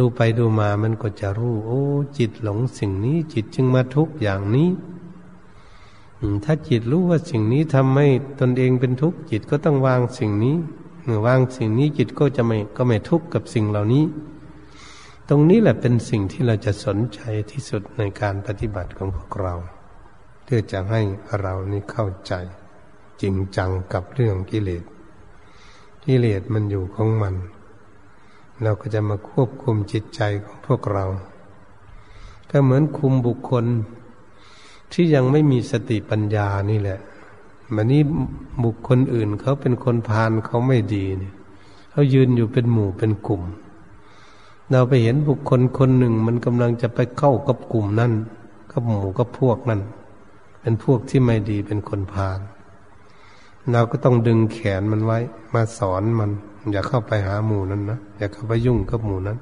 [0.00, 1.82] ดูไปดูมามันก็จะรู้ โอ้
[2.18, 4.68] จิตหลงสิ่งนี้ จิตจึงมาทุกข์อย่างนี้
[6.44, 8.08] ถ้าจิตรู้ว่าสิ่งนี้ทำให้
[8.40, 10.56] ตนเองเป็นทุกข์จิตก็ต้องวางสิ่งนี้
[11.04, 14.04] เมื่อวางสิ่งนี้จิตก็จะไม่ก็ไม่ทุกข์กับสิ่งเหล่านี้
[15.28, 19.54] ตรงนี้แหละเป็นสิ่งที่เราจะสนใจที่สุดในการปฏิบัติของพวกเรา
[20.44, 21.00] เพื่อจะให้
[21.40, 22.32] เรานี่เข้าใจ
[23.22, 24.84] จริงจังกับเรื่องกิเลส
[26.04, 27.36] กิเลสมันอยู่ของมัน
[28.62, 31.04] เราก็จะมาควบคุมจิตใจของพวกเรา
[32.50, 33.64] ก็เหมือนคุมบุคคล
[34.92, 36.98] ที่ยังไม่มีสติปัญญานี่แหละ
[37.74, 38.02] มันนี้
[38.64, 41.34] บุคคลอื่นเขาเป็นคนพาลเขาไม่ดีเนี่ย
[41.90, 43.42] เขายืนอยู่เป็นหมู่เป็นกลุ่ม
[44.70, 48.12] เราไปเห็นบุคคลคนหนึ่งมันกำลังจะไปเข้ากับกลุ่มนั้น
[48.72, 49.80] กับหมู่กับพวกนั้น
[50.60, 52.40] เป็นพวกที่ไม่ดีเป็นคนพาล
[53.72, 55.18] เราก็ต้องดึงแขนมันไว้
[55.54, 56.30] มาสอนมัน
[56.72, 59.38] อย่าเข้าไปหาหมู่นั้นนะอย่าเข้าไปยุ่งกับหมู่นั้น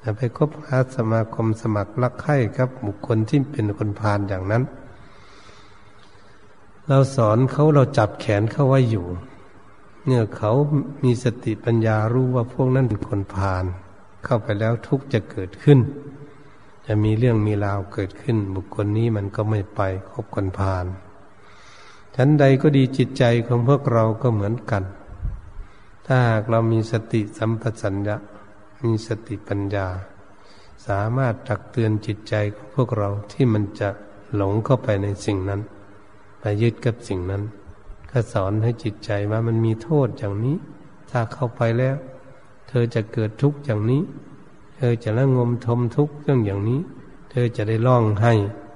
[0.00, 4.62] อย่าไปคบหาสมาคมสมัครรักใคร่ครับบุคคลที่เป็นคนพาลอย่างนั้น
[6.88, 9.06] เราสอนเขาเราจับแขนเขาไว้อยู่
[10.06, 10.52] เนี่ยเขา
[11.04, 13.64] มีสติปัญญารู้ว่าพวกนั้นเป็นคนพาล
[14.24, 15.78] เข้าไปแล้วทุกจะเกิดขึ้น
[16.86, 20.84] จะมีเรื่องมีราวเกิดขึ้น บุคคลนี้มันก็ไม่ไปคบคนพาล
[22.16, 24.82] ชั้นใดก็ดีจิตใจของพวกเราก็เหมือนกัน
[26.12, 28.16] ถ้าหากเรามีสติสัมปชัญญะ
[28.84, 29.86] มีสติปัญญา
[30.86, 33.88] สามารถตักเตือนจิตใจของพวกเราที่มันจะ
[34.36, 35.60] หลงเข้าไปในสิ่งนั้น
[36.40, 37.42] ไปยึดกับสิ่งนั้น
[38.10, 40.56] ก็สอนให้จิตใจว่ามันมีโทษอย่างนี้
[41.10, 41.96] ถ้าเข้าไปแล้ว
[42.68, 44.02] เธอจะเกิดทุกข์อย่างนี้
[44.76, 46.80] เธอจะละงมทมทุกข์เรื่องอย่างนี้
[47.30, 48.32] เธอจะได้ร้องให้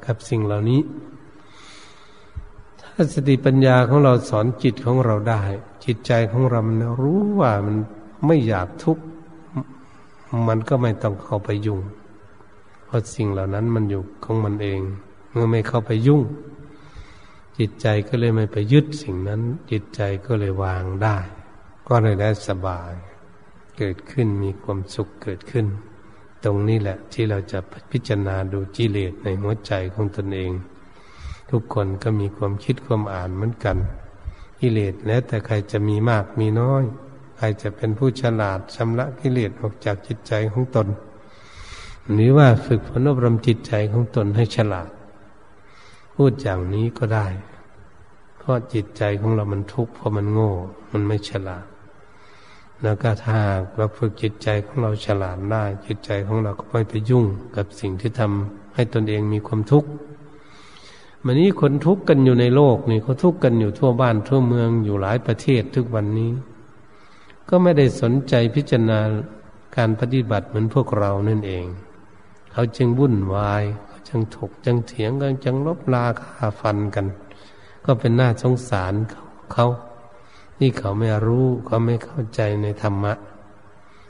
[0.06, 0.80] กับสิ่งเหล่านี้
[2.96, 5.42] ถ้าสติปัญญาของเราสอนจิตของเราได้
[5.84, 7.76] จิตใจของเรามันรู้ว่ามัน
[8.26, 9.04] ไม่อยากทุกข์
[10.48, 11.80] มันก็ไม่ต้องเข้าไปยุ่ง
[12.84, 14.80] เพราะสิ่งเหล่านั้นมันอยู่ของมันเอง
[15.30, 16.22] เมื่อไม่เข้าไปยุ่ง
[17.58, 21.18] จิตใจก็เลยไม่ไปยึดสิ่งนั้น จิตใจก็เลยวางได้
[21.88, 22.92] ก็เลยได้สบาย
[23.78, 25.66] เกิดขึ้นมีความสุขเกิดขึ้น
[26.44, 27.58] ตรงนี้แหละที่เราจะ
[27.90, 30.52] พิจารณาดูจิเลสในหัวใจของตนเอง
[31.50, 33.76] ทุกคนก็มีความคิดความอ่านเหมือนกัน
[34.60, 36.84] กิเลสแล้วแต่ใครจะมีมากมีน้อย
[37.36, 40.88] ใครจะเป็นผู้ฉลาดชำระกิเลสออกจากจิตใจของตน
[42.12, 44.90] หรือว่าฝึกฝนอบรมจิตใจของตนให้ฉลาด
[46.14, 47.26] พูดอย่างนี้ก็ได้
[48.38, 50.52] เพเพราะจิตใจของเรามันทุกข์เพราะมันโง่
[50.92, 51.66] มันไม่ฉลาด
[52.82, 53.38] แล้วก็ถ้า
[53.76, 57.24] เราฝึกจิตใจของเราฉลาดได้จิตใจของเราก็ไม่ไปยุ่ง
[57.56, 59.88] กับสิ่งที่ทำให้ตนเองมีความทุกข์
[61.26, 66.30] มันนี้คนทุกข์กันอยู่ในโลกนี่เขาทุกข์กันอยู่ทั่วบ้านทั่วเมืองอยู่หลายประเทศทุกวันนี้
[67.48, 69.00] ก็ไม่ได้สนใจพิจารณา
[69.76, 71.64] การปฏิบัติเหมือนพวกเรานั่นเอง
[72.52, 77.06] เขาจึงวุ่นวายเขาจึงถกจึงเถียงกันจึงลบลาคาฟันกัน
[77.84, 79.66] ก็เป็นหน้าสงสารเขาเขา
[80.58, 83.12] ที่เขาไม่รู้เขาไม่เข้าใจในธรรมะ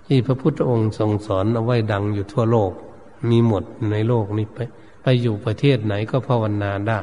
[0.06, 2.72] ที่พระพุทธองค์ทรงสอนเอาไว้ดังอยู่ทั่วโลก
[3.28, 4.58] มีหมดในโลกนี้ไป
[5.04, 7.00] ไปอยู่ประเทศไหนก็ภาวนาได้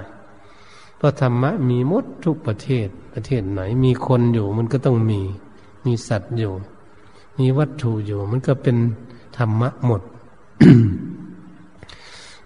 [0.98, 5.22] เพราะธรรมะมีหมดทุกประเทศ ประเทศไหนมีคนอยู่มันก็ต้องมี
[5.86, 6.54] มีสัตว์อยู่
[7.40, 8.78] มีวัตถุอยู่ มันก็เป็น
[9.38, 10.02] ธรรมะหมด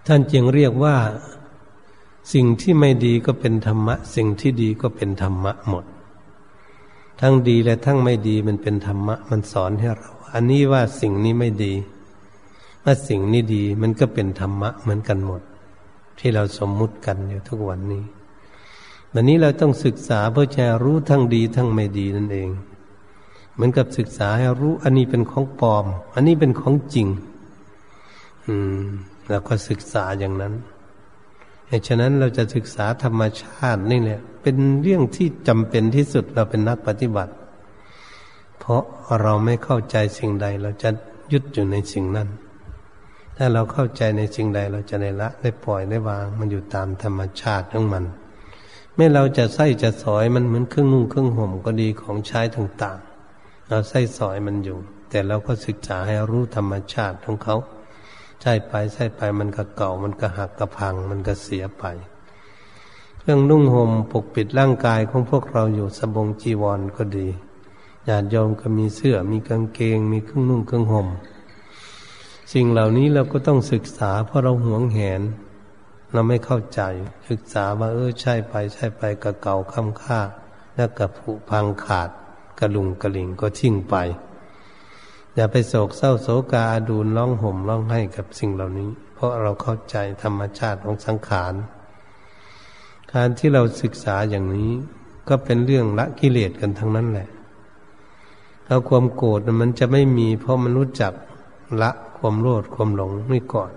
[0.08, 0.96] ท่านจึงเรียกว่า
[2.34, 5.86] สิ่งที่ไม่ดีก็เป็นธรรมะ สิ่งที่ดีก็เป็นธรรมะหมด
[7.22, 11.74] ทั้งดีและทั้งไม่ดีมันเป็นธรรมะ มันสอนให้เรา อันนี้ว่าสิ่งนี้ไม่ดี
[12.86, 15.42] ว่าสิ่งนี้ดีมันก็เป็นธรรมะเหมือนกันหมด
[16.20, 18.04] ที่เราสมมุติกันอยู่ทุกวันนี้
[19.14, 22.50] วันนี้เราต้องศึกษาเพื่อจะรู้ทั้งดีทั้งไม่ดีนั่นเอง
[23.54, 27.08] เหมือนกับศึกษาให้รู้อันนี้เป็นของปลอม อันนี้เป็นของจริง
[28.48, 28.84] อืม
[29.30, 30.54] เราก็ศึกษาอย่างนั้น
[31.88, 37.34] ฉะนั้นเราจะศึกษาธรรมชาตินี่แหละเป็นเรื่องที่จำเป็นที่สุดเราเป็นนักปฏิบัติ
[38.60, 38.84] เพราะ
[39.22, 40.90] เราไม่เข้าใจสิ่งใดเราจะ
[41.32, 42.28] ยึดอยู่ในสิ่งนั้น
[43.38, 48.04] ถ้าเราเข้าใจในสิ่งใดเราจะได้ละได้ปล่อยได้วาง มันอยู่ตามธรรมชาติของมัน
[48.96, 54.78] ไม่เราจะใส่จะสอยมันเหมือนเครื่องนุ่งเครื่องห่มก็ดีของใช้ต่างๆ เราใส่สอยมันอยู่
[55.10, 57.56] แต่เราก็ศึกษาให้รู้ธรรมชาติของเขา
[58.42, 61.84] ใช่ไปใช่ไปมันก็เก่ามันก็หักกระพังมันก็เสียไป
[63.20, 67.28] เครื่องนุ่งห่มปกปิดร่างกายของพวกเราอยู่สบงจีวรก็ดี
[68.08, 71.08] ญาติโยมก็มีเสื้อมีกางเกง มีเครื่องนุ่งเครื่องห่ม
[72.54, 75.22] สิ่งเหล่านี้เราก็ต้องศึกษา เพราะเราหวงแหน
[76.14, 76.82] เราไม่เข้าใจ
[77.30, 80.22] ศึกษาว่าเออใช่ไป ใช่ไปกระเก่าคำค่า
[80.76, 82.10] แล้วกับผุพังขาด
[82.60, 83.96] กระลุงกระลิงก็ทิ้งไป
[85.36, 91.54] อย่าไปโศกเศร้าโศกาอดูลร้องห่มร้องไห้กับสิ่งเหล่านี้ เพราะเราเข้าใจธรรมชาติของสังขาร
[93.14, 94.72] การที่เราศึกษาอย่างนี้
[95.28, 97.30] ก็เป็นเรื่องละกิเลสกันทั้งนั้นแหละ
[98.66, 101.14] แล้วความโกรธมันจะไม่มี เพราะมันรู้จัก
[101.82, 103.72] ละ ความโลภความหลงนี่ก่อน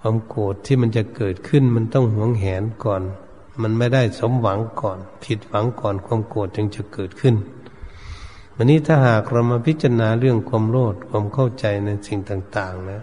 [0.00, 3.02] ความโกรธที่มันจะเกิดขึ้นมันต้องหวงแหนก่อน
[3.62, 7.34] มันไม่ได้สมหวังก่อน ผิดหวังก่อนความโกรธจึงจะเกิดขึ้น
[8.54, 13.02] วันนี้ถ้าหากเรามาพิจารณาเรื่องความโลภความเข้าใจในสิ่งต่าง ๆ นะ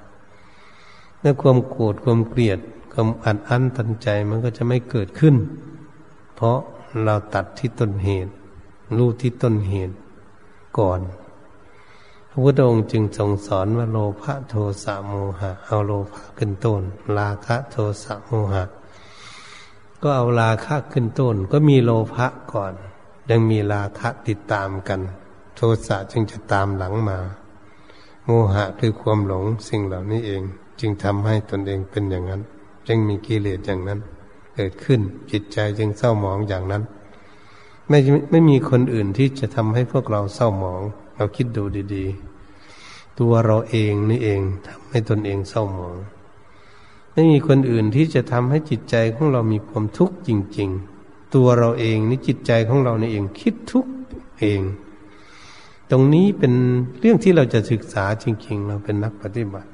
[1.21, 2.59] และความโกรธความเกลียด
[2.93, 5.35] ความอัดอั้นตันใจมันก็จะไม่เกิดขึ้น
[6.35, 6.57] เพราะ
[7.03, 8.31] เราตัดที่ต้นเหตุ
[8.97, 9.95] รู้ที่ต้นเหตุ
[10.79, 10.99] ก่อน
[12.35, 16.81] พระพุทธองค์จึงทรงสอนว่าโลภะโทสะโมหะ เอาโลภะขึ้นต้น
[17.17, 18.63] ราคะโทสะโมหะ
[20.01, 22.73] ก็เอาราคะขึ้นต้น ก็มีโลภะก่อน
[23.29, 24.99] ยังมีราคะติดตามกัน
[25.55, 27.17] โทสะจึงจะตามหลังมา
[28.25, 30.43] โมหะคือความหลงสิ่งเหล่านี้เอง
[30.79, 32.41] จึงทำให้ตนเองเป็นอย่างนั้น
[32.87, 33.99] จึงมีกิเลสอย่างนั้น
[34.55, 34.99] เกิดขึ้น
[35.31, 36.83] จิตใจจึงเศร้าหมองอย่างนั้น
[37.89, 37.99] ไม่
[38.31, 40.83] ไม่มีคนอื่นที่จะทำให้พวกเราเศร้าหมอง
[41.15, 41.63] เราคิดดู
[41.95, 45.97] ดีๆ ตัวเราเองนี่เองทำให้ตนเองเศร้าหมอง
[47.13, 50.69] ไม่มีคนอื่นที่จะทำให้จิตใจของเรามีความทุกข์จริง
[51.01, 53.91] ๆ ตัวเราเองนี่จิตใจของเราในเองคิดทุกข์
[54.39, 54.61] เอง
[55.91, 56.53] ตรงนี้เป็น
[56.99, 59.69] เรื่องที่เราจะศึกษาจริง ๆ เราเป็นนักปฏิบัติ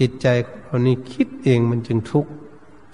[0.00, 2.30] จิตใจของเรานี่คิดเองมันจึงทุกข์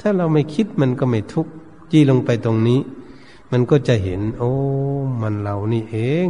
[0.00, 1.52] ถ้าเราไม่คิดมันก็ไม่ทุกข์
[1.90, 2.80] จี้ลงไปตรงนี้
[3.50, 4.52] มันก็จะเห็น โอ้
[5.22, 6.28] มันเรานี่เอง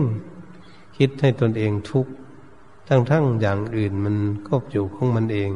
[0.99, 2.13] คิดให้ตนเองทุกข์
[2.89, 4.17] ทั้งๆอย่างอื่นมัน
[4.49, 5.51] ก็อยู่ของมันเอง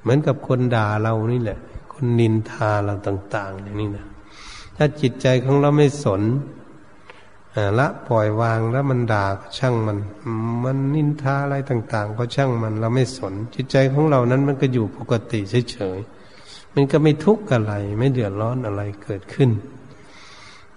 [0.00, 1.58] เหมือนกับคนด่าเรานี่แหละ
[1.92, 4.06] คนนินทาเราต่าง ๆ อย่างนี้นะ
[4.76, 6.22] ถ้าจิตใจของเราไม่สน
[7.78, 9.98] ละปล่อยวางแล้วมันด่าก็ช่างมัน
[10.64, 19.50] มันนินทาอะไรต่าง ๆ ก็ช่างมันเราไม่สน จิตใจของเรานั้นมันก็อยู่ปกติเฉยๆมันก็ไม่ทุกข์อะไร ไม่เดือดร้อนอะไรเกิดขึ้น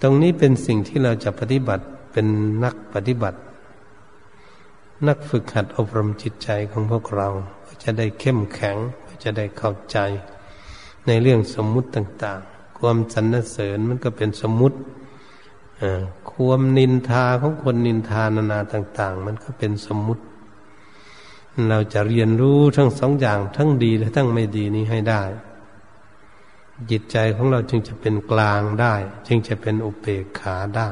[0.02, 2.28] ตรงนี้เป็นสิ่งที่เราจะปฏิบัติเป็น
[2.64, 3.40] นักปฏิบัติ
[5.08, 7.30] นักฝึกหัดอบรมจิตใจของพวกเรา
[7.84, 8.78] จะได้เข้มแข็ง
[9.24, 9.98] จะได้เข้าใจ
[11.08, 14.78] ในเรื่องสมมุติต่าง ๆ ความสรรเสริญมันก็เป็นสมมุติ
[16.32, 20.24] ความนินทาของคนนินทานานาต่าง ๆ มันก็เป็นสมมุติ
[21.70, 25.24] เราจะเรียนรู้ทั้งสองอย่างทั้งดีและทั้งไม่ดีนี้ให้ได้
[26.92, 28.96] จิตใจของเราจึงจะเป็นกลางได้
[29.28, 30.90] จึงจะเป็นอุเบกขาได้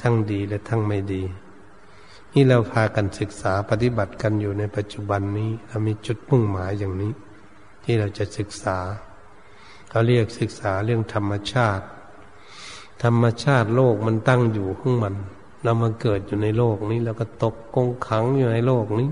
[0.00, 1.22] ทั้งดีและทั้งไม่ดี
[2.32, 7.12] นี่เราพากันศึกษาปฏิบัติกันอยู่ในปัจจุบันนี้เรามีจุดมุ่งหมายอย่างนี้
[7.84, 8.78] ที่เราจะศึกษา
[9.88, 11.84] เขาเรียกศึกษาเรื่องธรรมชาติ
[13.02, 15.14] ธรรมชาติโลกมันตั้งอยู่ของมัน
[15.64, 19.08] เรามาเกิดอยู่ในโลกนี้แล้วก็ตกกงขังอยู่ในโลกนี้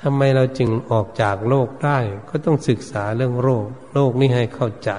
[0.00, 4.90] ทำไมเราจึงออกจากโลกได้ ก็ต้องศึกษาเรื่องโรคโลกนี้ให้เข้าใจ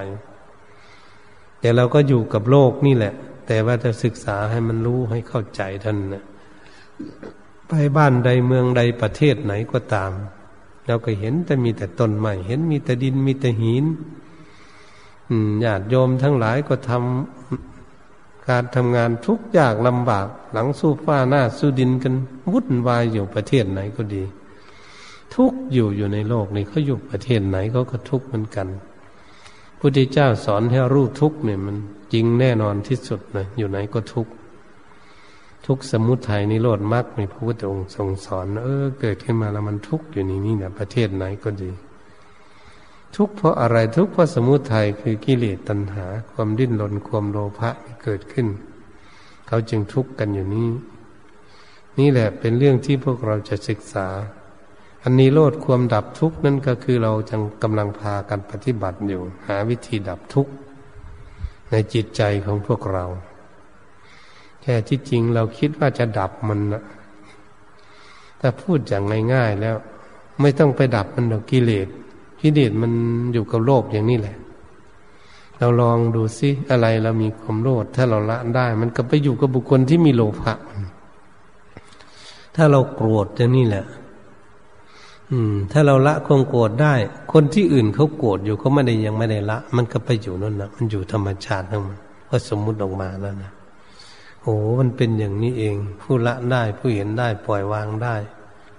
[1.60, 3.14] แต่เราก็อยู่กับโลกนี่แหละ
[3.46, 6.24] แต่ว่าจะศึกษาให้มันรู้ให้เข้าใจท่านนะ
[7.68, 10.12] ไปบ้านใดเมืองใดประเทศไหนก็ตาม
[10.86, 13.84] เราก็เห็นแต่มีแต่ต้นไม้เห็นมีแต่ดินมีแต่หิน
[15.64, 22.14] ญาติโยมทั้งหลายก็ทำการทำงานทุกอย่างลำบาก หลังสู้ฟ้าหน้าสู้ดินกัน
[22.52, 24.22] วุ่นวายอยู่ประเทศไหนก็ดี
[25.34, 28.68] ทุกอยู่อยู่ในโลกนี้เขาอยู่ประเทศไหนเขาก็ทุกเหมือนกัน
[29.78, 31.76] พุทธเจ้าสอนให้รู้ทุกเนี่ยมัน
[32.12, 34.26] จริงแน่นอนที่สุดเลยอยู่ไหนก็ทุก
[35.66, 41.70] ทุกสมุทัยนิโรธมรรคมีพระพุทธองค์ทรงสอน เออ เกิดขึ้นมาแล้วมันทุกข์อยู่นี่นี่เนี่ยประเทศไหนก็ดี
[43.16, 47.70] ทุกเพราะอะไรทุกเพราะสมุทัยคือกิเลสตัณหา ความดิ้นรนความโลภะ
[48.02, 48.46] เกิดขึ้น
[49.46, 50.68] เขาจึงทุกข์กันอยู่นี้
[51.98, 54.06] นี่แหละเป็นเรื่องที่พวกเราจะศึกษา
[55.02, 60.52] อันนี้โลดความดับทุกข์นั่นก็คือเราจังกำลังพากันปฏิบัติอยู่ หาวิธีดับทุกข์
[61.70, 63.06] ในจิตใจของพวกเรา
[64.68, 66.82] แค่ที่จริงเราคิดว่าจะดับมันนะ
[68.40, 69.76] ถ้าพูดอย่างง่าย ๆ แล้ว
[70.40, 71.88] ไม่ต้องไปดับมันดอกกิเลส
[72.40, 72.92] กิเลสมัน
[73.32, 74.36] อยู่กับโลกอย่างนี้แหละ
[75.58, 80.54] เราลองดูซิอะไรเรามีความโลภถ้าเราละได้ มันก็ไปอยู่กับบุคคลที่มีโลภะ
[82.56, 83.84] ถ้าเราโกรธอย่างนี้แหละ
[85.30, 86.94] อืม ถ้าเราละความโกรธได้
[87.32, 91.98] คนที่อื่นเขาโกรธอยู่เขาไม่ได้ยังไม่ได้ละ มันก็ไปอยู่นั่นนะมันอยู่ธรรมชาติทั้งมัน
[92.30, 93.52] ก็สมมุติออกมาแล้วนะ
[94.48, 98.16] โอ้มันเป็นอย่างนี้เอง ผู้ละได้ผู้เห็นได้ปล่อยวางได้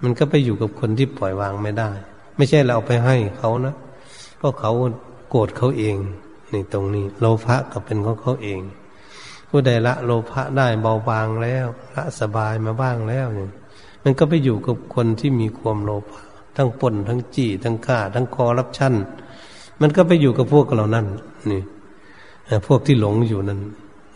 [0.04, 1.90] มันก็ไปอยู่กับคนที่ปล่อยวางไม่ได้
[2.36, 3.76] ไม่ใช่เราเอาไปให้เขานะ
[4.38, 4.72] เพราะเขา
[5.30, 5.96] โกรธเขาเอง
[6.54, 8.60] นี่ตรงนี้ โลภะก็เป็นของเขาเอง
[9.50, 13.50] ผู้ใดละโลภะได้เบาบางแล้วละสบายมาบ้างแล้วเนี่ย
[14.04, 16.22] มันก็ไปอยู่กับคนที่มีความโลภะ
[16.56, 18.94] ทั้งปนทั้งจี้ทั้งฆ่า ทั้งคอรับชั่น
[19.82, 21.06] มันก็ไปอยู่กับพวกเรานั่น
[21.52, 21.62] นี่
[22.68, 23.60] พวกที่หลงอยู่นั้น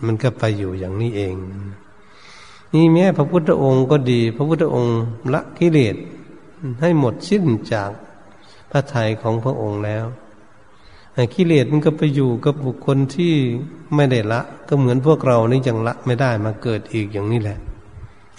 [0.05, 1.35] มันก็ไปอยู่อย่างนี้เอง
[2.73, 4.97] นี่แม้พระพุทธองค์ก็ดี พระพุทธองค์
[5.33, 5.95] ละกิเลส
[6.81, 7.91] ให้หมดสิ้นจาก
[8.71, 10.05] พระทัยของพระองค์แล้ว
[11.33, 13.33] กิเลสมันก็ไปอยู่กับบุคคลที่
[13.95, 17.57] ไม่ได้ละ ก็เหมือนพวกเรานี่ยังละไม่ได้มาเกิดอีกอย่างนี้แหละ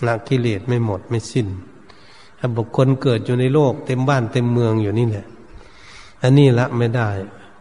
[0.07, 1.47] ละกิเลสไม่หมดไม่สิ้น
[2.39, 5.27] ถ้าบุคคลเกิดอยู่ในโลก เต็มบ้านเต็มเมืองอยู่นี่แหละ
[6.23, 7.09] อันนี้ละไม่ได้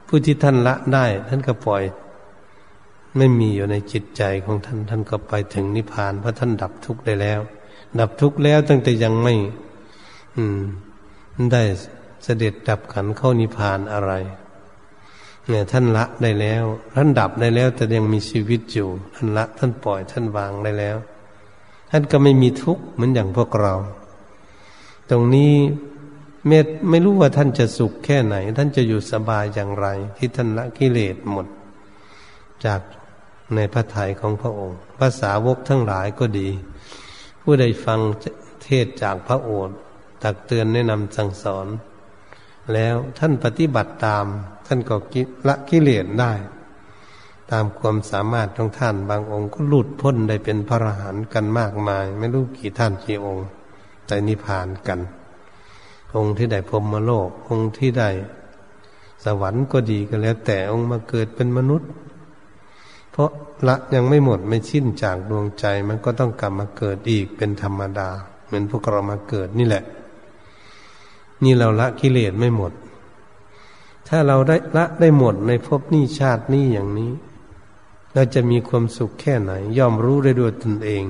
[0.07, 1.83] ผู้ที่ท่านละได้ ท่านก็ปล่อย
[3.17, 7.39] ไม่มีอยู่ในจิตใจของท่านท่านก็ไปถึงนิพพานเพราะท่านดับทุกข์ได้แล้ว
[7.99, 9.33] ดับทุกข์แล้วตั้งแต่ยังไม่
[10.37, 10.61] อืม
[11.51, 11.63] ได้
[12.23, 14.13] เสด็จดับขันเข้านิพพานอะไร
[15.47, 16.63] เนี่ย ท่านละได้แล้ว
[16.95, 20.97] ท่านดับได้แล้ว แต่ยังมีชีวิตอยู่ ท่านละ ท่านปล่อยท่านวางได้แล้ว
[21.91, 23.73] ท่านก็ไม่มีทุกข์เหมือนอย่างพวกเรา
[25.09, 25.53] ตรงนี้
[26.47, 31.45] เมตไม่รู้ว่าท่านจะสุขแค่ไหน ท่านจะอยู่สบายอย่างไร ที่ท่านละกิเลสหมด
[32.65, 32.81] จาก
[33.55, 36.49] ในพระทัยของพระองค์ภาษาวกทั้งหลายก็ดี
[37.41, 37.99] ผู้ใดฟัง
[38.63, 39.75] เทศจากพระโอษฐ์
[40.23, 41.67] ตักเตือนแนะนำสั่งสอน
[42.73, 44.25] แล้วท่านปฏิบัติตาม
[44.65, 44.95] ท่านก็
[45.47, 46.33] ละกิเลสได้
[47.51, 53.45] ตามความสามารถของท่านบางองค์ก็หลุดพ้นได้เป็นพระอรหันต์กันมากมาย ไม่รู้กี่ท่านกี่องค์
[54.07, 54.99] ใจนิพพานกัน
[56.15, 58.09] องค์ที่ได้พรมโลกองค์ที่ได้
[59.25, 61.89] สวรรค์ก็ดีก็แล้ว แต่องค์มาเกิดเป็นมนุษย์
[63.11, 63.29] เพราะ
[63.67, 68.09] ละยังไม่หมดไม่ชิ้นจากดวงใจ มันก็ต้องกลับมาเกิดอีกเป็นธรรมดา
[68.45, 69.83] เหมือนพวกเรามาเกิดนี่แหละ
[71.43, 72.71] นี่เราละกิเลสไม่หมด
[74.07, 77.11] ถ้าเราได้ละได้หมดในภพนี้ชาตินี้อย่างนี้
[78.13, 81.03] เราจะมีความสุขแค่ไหน ย่อมรู้ได้ด้วยตนเอง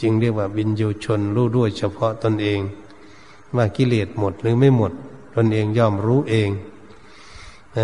[0.00, 2.60] จึงเรียกว่าบินโยชนรู้ด้วยเฉพาะตนเอง
[3.56, 4.92] ว่ากิเลสหมดหรือไม่หมด
[5.36, 6.50] ตนเองย่อมรู้เอง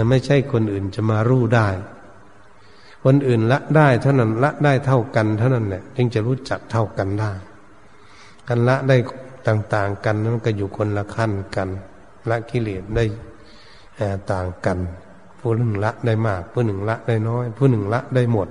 [0.08, 1.68] ไม่ใช่คนอื่นจะมารู้ได้
[3.04, 7.32] คนอื่นละได้เท่านั้นละได้เท่ากันเท่านั้นแหละจึงจะรู้จักเท่ากันได้
[8.48, 8.96] กันละได้
[9.46, 11.68] ต่างๆกันนั้นก็อยู่คนละขั้นกัน
[12.28, 13.04] ละกิเลสได้
[14.32, 14.78] ต่างกัน
[15.40, 18.48] ผู้หนึ่งละได้มาก ผู้หนึ่งละได้น้อย ผู้หนึ่งละได้หมด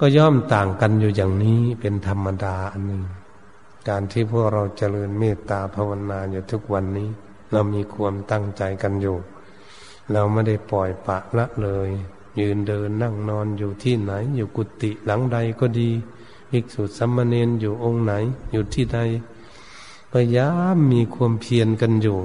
[0.00, 3.02] ก็ย่อมต่างกันอยู่อย่างนี้เป็นธรรมดาอันหนึ่ง
[3.88, 7.08] การที่พวกเราเจริญเมตตาภาวนาอยู่ทุกวันนี้
[7.52, 9.16] เรามีความตั้งใจกันอยู่
[10.12, 11.90] เราไม่ได้ปล่อยปะละเลย
[12.40, 15.90] ยืนเดินนั่งนอนอยู่ที่ไหน อยู่กุฏิหลังใดก็ดี
[16.50, 18.12] ภิกษุสัมมาเนนอยู่องค์ไหน
[18.52, 18.98] อยู่ที่ใด
[20.12, 22.18] พยายามมีความเพียรกันอยู่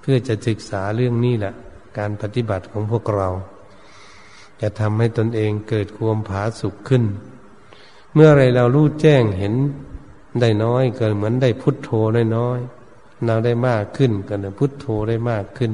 [0.00, 1.52] เพื่อจะศึกษาเรื่องนี้แหละ
[1.98, 3.28] การปฏิบัติของพวกเรา
[4.60, 7.04] จะทำให้ตนเองเกิดความผาสุกขึ้น
[8.14, 9.54] เมื่อไรเรารู้แจ้งเห็น
[10.40, 12.58] ได้น้อยก็เหมือนได้พุทโธได้น้อย
[13.26, 15.72] เราได้มากขึ้นก็เนพุทโธได้มากขึ้น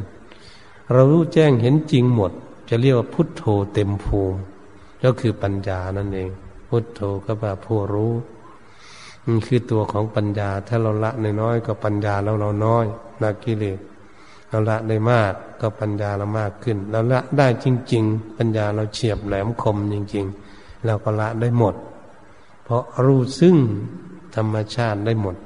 [0.92, 2.32] เรารู้แจ้งเห็นจริงหมด
[2.72, 3.44] จะเรียกว่าพุทโธ
[3.74, 4.38] เต็มภูมิ
[5.04, 6.30] ก็คือปัญญานั่นเอง
[6.68, 8.12] พุทโธก็แปลผู้รู้
[9.26, 12.86] มันคือตัวของปัญญา ถ้าเราละในน้อยก็ปัญญาเราเราน้อย
[13.22, 13.78] นักกิเลส
[14.48, 21.74] เราละได้มากก็ปัญญาเรามากขึ้น เราละได้จริง ๆ ปัญญาเราเฉียบแหลมคมจริง ๆ เราก็ละได้หมด
[22.64, 23.56] เพราะรู้ซึ่ง
[24.36, 25.36] ธรรมชาติได้หมด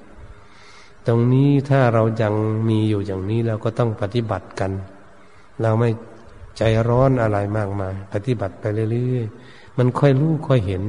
[1.07, 2.35] ตรงนี้ถ้าเรายัง
[2.69, 4.73] มีอยู่อย่างนี้เราก็ต้องปฏิบัติกัน
[5.63, 5.91] เราไม่
[6.59, 10.83] ใจร้อนอะไรมากมายปฏิบัติไปเรื่อยๆมันค่อยรู้ค่อยเห็น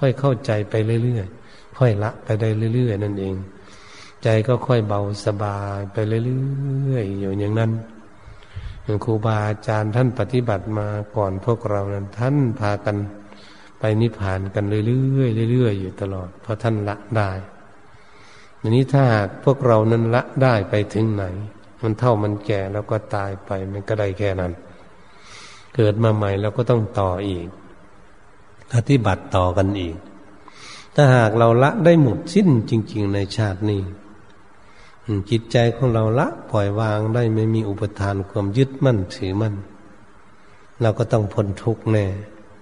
[0.00, 3.34] ค่อยเข้าใจไปเรื่อยๆค่อยละไปได้เรื่อยๆนั่นเอง
[4.22, 7.72] ใจก็ค่อยเบาสบายไปเรื่อยๆอยู่อย่างนั้น
[9.04, 12.96] ครูบาอาจารย์ท่านปฏิบัติมาก่อนพวกเรานั้น ท่านพากัน
[13.78, 17.30] ไปนิพพานกันเรื่อยๆเรื่อยๆอยู่ตลอด เพราะท่านละได้
[18.60, 21.24] อันนี้ถ้าหากพวกเรานั้นละได้ไปถึงไหน
[21.82, 24.52] มันเท่ามันแก่แล้วก็ตายไปมันก็ได้แค่นั้น
[25.80, 27.46] เกิดมาใหม่เราก็ต้องต่ออีก
[28.72, 29.96] ปฏิบัติต่อกันอีก
[30.94, 33.82] ถ้าหากเราละได้หมดสิ้นจริง ๆ ในชาตินี้
[35.30, 39.54] จิตใจของเราละปล่อยวางได้ไม่มีอุปทานความยึดมั่นถือมั่น
[40.82, 42.06] เราก็ต้องพ้นทุกข์แน่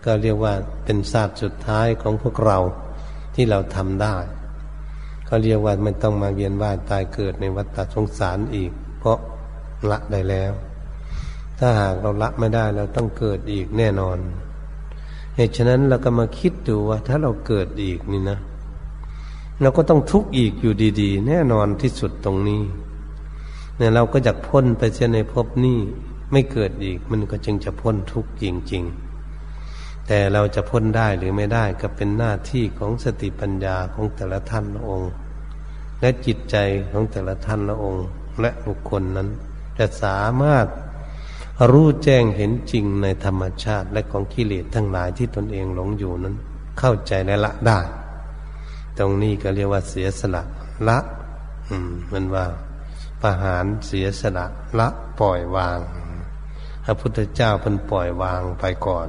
[0.04, 0.54] ก็เรียกว่า
[0.84, 2.58] เป็นศาสตร์สุดท้ายของพวกเรา
[3.34, 4.16] ที่เราทำได้
[5.28, 9.18] ก็เรียกว่าไม่ต้องมาเวียนว่ายตายเกิดในวัฏสงสารอีก เพราะ
[9.90, 10.52] ละได้แล้ว
[11.58, 14.18] ถ้าหากเราละไม่ได้เราต้องเกิดอีกแน่นอน
[15.36, 18.38] เหตุฉะนั้นเราก็มาคิดดูว่า ถ้าเราเกิดอีกนี่นะ
[19.62, 22.62] เราก็ต้องทุกข์อีกอยู่ดี ๆ แน่นอนที่สุดตรงนี้
[23.76, 25.78] เนี่ยเราก็จะพ้นไปเสียในภพนี้
[26.32, 35.10] ไม่เกิดอีกมันก็จึงจะพ้นทุกข์จริง ๆ แต่เราจะพ้นได้หรือไม่ได้ก็เป็นหน้าที่ของสติปัญญาของแต่ละท่านละองค์
[36.00, 36.56] และจิตใจ
[36.92, 38.04] ของแต่ละท่านละองค์
[38.40, 39.28] และบุคคลนั้น
[39.78, 40.66] จะสามารถ
[41.70, 46.36] รู้แจ้งเห็นจริงในธรรมชาติและของกิเลสทั้งหลายที่ตนเองหลงอยู่นั้น
[46.78, 47.80] เข้าใจและละได้
[48.98, 50.42] ตรงนี้ก็เรียกว่าเสียสละ
[50.88, 50.98] ละ
[51.68, 52.46] อืม มันว่า
[53.22, 54.46] ประหารเสียสละ
[54.78, 54.88] ละ
[55.20, 55.78] ปล่อยวาง
[56.84, 59.06] พระพุทธเจ้าเพิ่นปล่อยวางไปก่อน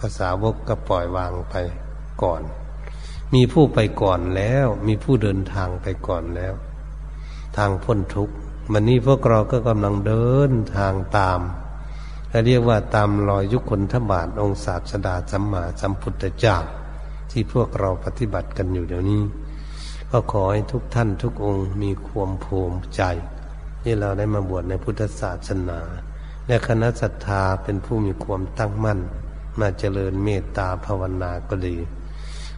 [0.00, 1.54] ภาษาวกก็ปล่อยวางไป
[2.22, 2.42] ก่อน
[3.34, 6.54] มีผู้ไปก่อนแล้ว มีผู้เดินทางไปก่อนแล้ว
[7.56, 8.34] ทางพ้นทุกข์
[8.72, 11.40] วันนี้พวกเราก็กำลังเดินทางตาม
[12.46, 16.56] เรียกว่าตามรอยยุคคนทบาทองศาสดาสัมมาสัมพุทธเจ้า
[17.30, 19.22] ที่พวกเราปฏิบัติกันอยู่เดี๋ยวนี้
[20.10, 23.02] ก็ขอให้ทุกท่านทุกองค์มีความภูมิใจ
[23.82, 25.80] ที่เราได้มาบวชในพุทธศาสนา
[26.46, 29.00] และคณะศรัทธาเป็นผู้มีความตั้งมั่น
[29.60, 31.76] มาเจริญเมตตาภาวนาก็ดี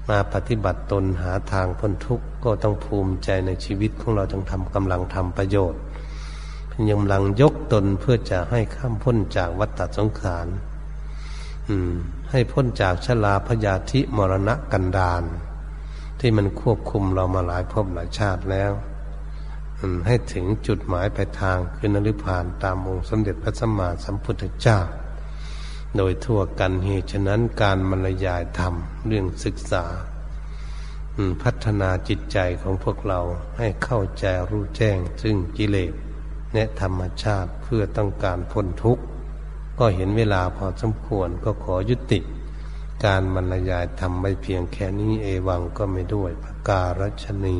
[0.08, 5.80] มาปฏิบัติตนหาทางพ้นทุกข์ก็ต้องภูมิใจในชีวิตของเราจงทำกำลังทำประโยชน์
[6.78, 10.46] ยายามยกตนเพื่อจะให้ข้ามพ้นจากวัฏสงสาร
[12.30, 15.24] ให้พ้นจากชลาพยาธิมรณะกันดาน
[16.20, 18.72] ที่มันควบคุมเรามาหลายภพหลายชาติแล้ว
[20.06, 24.78] ให้ถึงจุดหมายปลายทางคือนริพานตามองค์สมเด็จพระสัมมาสัมพุทธเจ้า
[25.96, 28.74] โดยทั่วกันเหตุฉะนั้นการบรรยายธรรม
[29.06, 29.84] เรื่องศึกษา
[31.42, 33.20] พัฒนาจิตใจของพวกเรา
[33.58, 35.92] ให้เข้าใจรู้แจ้งซึ่งกิเลส
[36.54, 39.02] และธรรมชาติเพื่อต้องการพ้นทุกข์
[39.78, 42.20] ก็เห็นเวลาพอสมควรก็ขอยุติ
[43.04, 47.56] การบรรยายทำไม่เพียงแค่นี้เอวังก็ไม่ด้วยประการชนี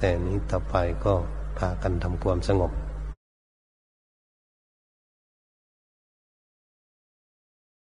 [0.00, 0.74] แต่นี้ต่อไป
[1.04, 1.14] ก็
[1.58, 2.72] พากันทำความสงบ